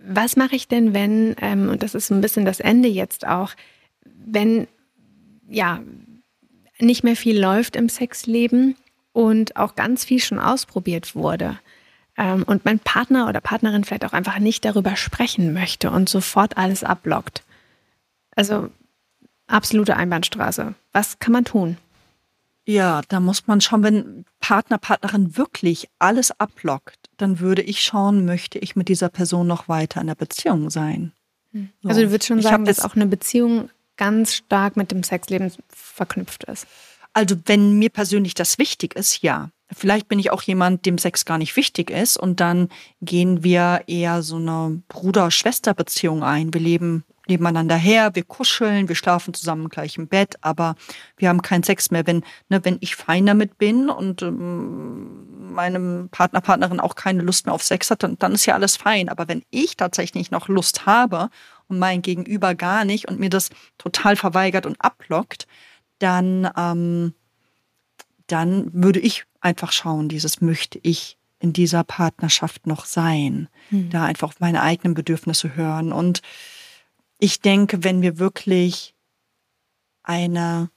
[0.00, 1.34] Was mache ich denn, wenn,
[1.68, 3.52] und das ist ein bisschen das Ende jetzt auch,
[4.24, 4.66] wenn
[5.46, 5.82] ja
[6.78, 8.76] nicht mehr viel läuft im Sexleben
[9.14, 11.58] und auch ganz viel schon ausprobiert wurde
[12.18, 16.58] ähm, und mein Partner oder Partnerin vielleicht auch einfach nicht darüber sprechen möchte und sofort
[16.58, 17.42] alles abblockt.
[18.36, 18.70] Also
[19.46, 20.74] absolute Einbahnstraße.
[20.92, 21.78] Was kann man tun?
[22.66, 28.24] Ja, da muss man schauen, wenn Partner, Partnerin wirklich alles abblockt, dann würde ich schauen,
[28.24, 31.12] möchte ich mit dieser Person noch weiter in der Beziehung sein.
[31.52, 31.70] Hm.
[31.84, 36.44] Also du würdest schon sagen, dass auch eine Beziehung ganz stark mit dem Sexleben verknüpft
[36.44, 36.66] ist.
[37.14, 39.50] Also wenn mir persönlich das wichtig ist, ja.
[39.72, 42.68] Vielleicht bin ich auch jemand, dem Sex gar nicht wichtig ist und dann
[43.00, 46.52] gehen wir eher so eine Bruder-Schwester-Beziehung ein.
[46.52, 50.76] Wir leben nebeneinander her, wir kuscheln, wir schlafen zusammen gleich im Bett, aber
[51.16, 52.06] wir haben keinen Sex mehr.
[52.06, 57.46] Wenn, ne, wenn ich fein damit bin und ähm, meinem Partner, Partnerin auch keine Lust
[57.46, 59.08] mehr auf Sex hat, dann, dann ist ja alles fein.
[59.08, 61.30] Aber wenn ich tatsächlich noch Lust habe
[61.68, 63.48] und mein Gegenüber gar nicht und mir das
[63.78, 65.46] total verweigert und abblockt,
[66.04, 67.14] dann, ähm,
[68.26, 73.48] dann würde ich einfach schauen, dieses möchte ich in dieser Partnerschaft noch sein.
[73.70, 73.88] Mhm.
[73.88, 75.92] Da einfach auf meine eigenen Bedürfnisse hören.
[75.92, 76.20] Und
[77.18, 78.94] ich denke, wenn wir wirklich
[80.02, 80.70] eine,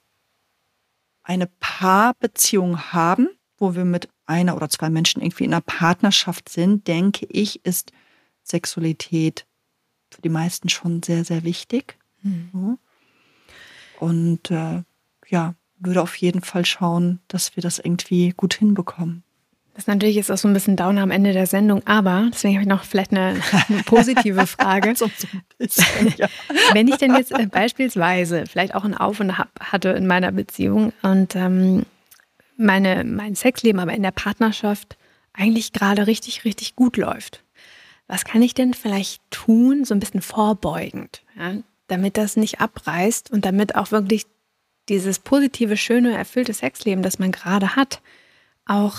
[1.23, 6.87] eine Paarbeziehung haben, wo wir mit einer oder zwei Menschen irgendwie in einer Partnerschaft sind,
[6.87, 7.91] denke ich, ist
[8.43, 9.45] Sexualität
[10.09, 11.97] für die meisten schon sehr, sehr wichtig.
[12.21, 12.77] Mhm.
[13.99, 14.83] Und äh,
[15.29, 19.23] ja, würde auf jeden Fall schauen, dass wir das irgendwie gut hinbekommen.
[19.77, 22.63] Das natürlich ist auch so ein bisschen Downer am Ende der Sendung, aber deswegen habe
[22.63, 24.95] ich noch vielleicht eine, eine positive Frage.
[24.97, 25.07] so
[25.59, 26.27] bisschen, ja.
[26.73, 30.31] Wenn ich denn jetzt äh, beispielsweise vielleicht auch ein Auf und Ab hatte in meiner
[30.31, 31.85] Beziehung und ähm,
[32.57, 34.97] meine, mein Sexleben aber in der Partnerschaft
[35.31, 37.43] eigentlich gerade richtig, richtig gut läuft.
[38.07, 41.53] Was kann ich denn vielleicht tun, so ein bisschen vorbeugend, ja,
[41.87, 44.25] damit das nicht abreißt und damit auch wirklich
[44.89, 48.01] dieses positive, schöne, erfüllte Sexleben, das man gerade hat,
[48.65, 48.95] auch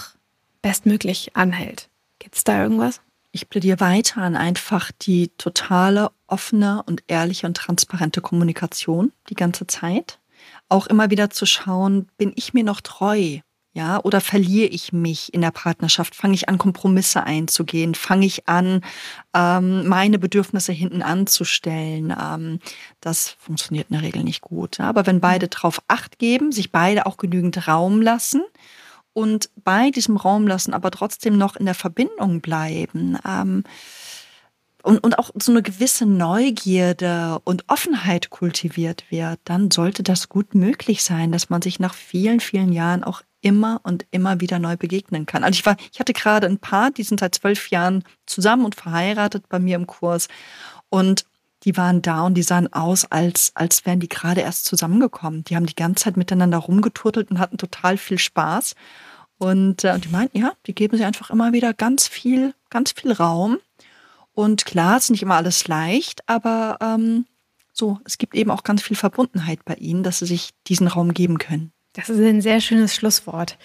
[0.62, 1.88] bestmöglich anhält.
[2.18, 3.00] Gibt es da irgendwas?
[3.30, 9.66] Ich plädiere weiter an einfach die totale offene und ehrliche und transparente Kommunikation die ganze
[9.66, 10.18] Zeit.
[10.68, 13.40] Auch immer wieder zu schauen, bin ich mir noch treu?
[13.78, 16.16] Ja, oder verliere ich mich in der Partnerschaft?
[16.16, 17.94] Fange ich an, Kompromisse einzugehen?
[17.94, 18.80] Fange ich an,
[19.36, 22.12] ähm, meine Bedürfnisse hinten anzustellen?
[22.20, 22.58] Ähm,
[23.00, 24.78] das funktioniert in der Regel nicht gut.
[24.78, 24.88] Ja?
[24.88, 28.42] Aber wenn beide drauf Acht geben, sich beide auch genügend Raum lassen
[29.12, 33.62] und bei diesem Raum lassen, aber trotzdem noch in der Verbindung bleiben, ähm,
[34.82, 40.54] und, und auch so eine gewisse Neugierde und Offenheit kultiviert wird, dann sollte das gut
[40.54, 44.76] möglich sein, dass man sich nach vielen, vielen Jahren auch immer und immer wieder neu
[44.76, 45.44] begegnen kann.
[45.44, 48.74] Also ich war, ich hatte gerade ein Paar, die sind seit zwölf Jahren zusammen und
[48.74, 50.28] verheiratet bei mir im Kurs
[50.88, 51.24] und
[51.64, 55.44] die waren da und die sahen aus, als, als wären die gerade erst zusammengekommen.
[55.44, 58.74] Die haben die ganze Zeit miteinander rumgeturtelt und hatten total viel Spaß.
[59.38, 62.92] Und, äh, und die meinten, ja, die geben sich einfach immer wieder ganz viel, ganz
[62.92, 63.58] viel Raum.
[64.34, 67.26] Und klar, es ist nicht immer alles leicht, aber ähm,
[67.72, 71.12] so, es gibt eben auch ganz viel Verbundenheit bei ihnen, dass sie sich diesen Raum
[71.12, 71.72] geben können.
[71.98, 73.58] Das ist ein sehr schönes Schlusswort.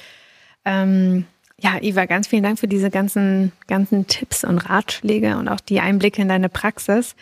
[0.66, 1.26] Ähm,
[1.60, 5.80] ja, Iva, ganz vielen Dank für diese ganzen, ganzen Tipps und Ratschläge und auch die
[5.80, 7.16] Einblicke in deine Praxis.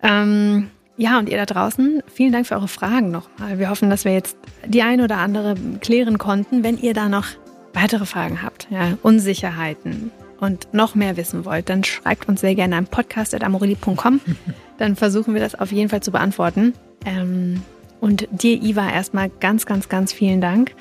[0.00, 3.58] Ähm, ja, und ihr da draußen, vielen Dank für eure Fragen nochmal.
[3.58, 6.62] Wir hoffen, dass wir jetzt die ein oder andere klären konnten.
[6.62, 7.26] Wenn ihr da noch
[7.72, 12.76] weitere Fragen habt, ja, Unsicherheiten und noch mehr wissen wollt, dann schreibt uns sehr gerne
[12.76, 14.20] an podcast.amorelli.com.
[14.78, 16.74] Dann versuchen wir das auf jeden Fall zu beantworten.
[17.06, 17.62] Ähm,
[18.04, 20.74] und dir, Iva, erstmal ganz, ganz, ganz vielen Dank.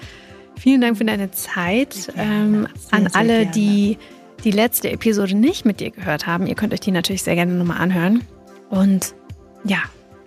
[0.60, 2.12] Vielen Dank für deine Zeit.
[2.18, 3.52] Ähm, sehr, an alle, gerne.
[3.52, 3.98] die
[4.44, 7.54] die letzte Episode nicht mit dir gehört haben, ihr könnt euch die natürlich sehr gerne
[7.54, 8.24] nochmal anhören.
[8.70, 9.16] Und
[9.64, 9.78] ja,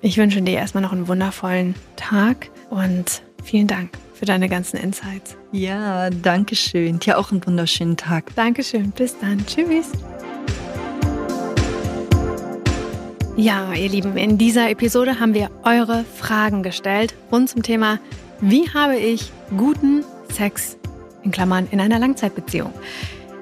[0.01, 5.37] ich wünsche dir erstmal noch einen wundervollen Tag und vielen Dank für deine ganzen Insights.
[5.53, 6.99] Ja, danke schön.
[6.99, 8.35] Dir auch einen wunderschönen Tag.
[8.37, 8.91] Dankeschön.
[8.93, 9.45] Bis dann.
[9.45, 9.93] Tschüss.
[13.39, 17.99] Ja, ihr Lieben, in dieser Episode haben wir eure Fragen gestellt rund zum Thema,
[18.41, 20.79] wie habe ich guten Sex
[21.23, 22.73] in Klammern in einer Langzeitbeziehung.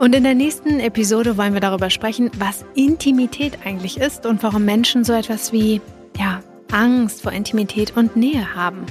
[0.00, 4.64] Und in der nächsten Episode wollen wir darüber sprechen, was Intimität eigentlich ist und warum
[4.64, 5.80] Menschen so etwas wie
[6.18, 6.40] ja,
[6.72, 8.86] Angst vor Intimität und Nähe haben.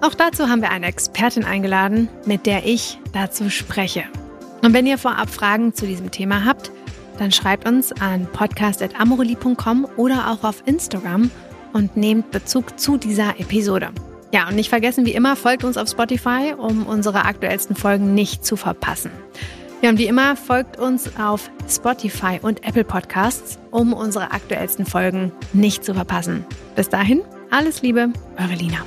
[0.00, 4.04] Auch dazu haben wir eine Expertin eingeladen, mit der ich dazu spreche.
[4.62, 6.70] Und wenn ihr vorab Fragen zu diesem Thema habt,
[7.20, 11.30] dann schreibt uns an podcast.amoreli.com oder auch auf Instagram
[11.74, 13.90] und nehmt Bezug zu dieser Episode.
[14.32, 18.44] Ja, und nicht vergessen, wie immer, folgt uns auf Spotify, um unsere aktuellsten Folgen nicht
[18.44, 19.10] zu verpassen.
[19.82, 25.32] Ja, und wie immer, folgt uns auf Spotify und Apple Podcasts, um unsere aktuellsten Folgen
[25.52, 26.44] nicht zu verpassen.
[26.74, 28.78] Bis dahin, alles Liebe, eure Lina.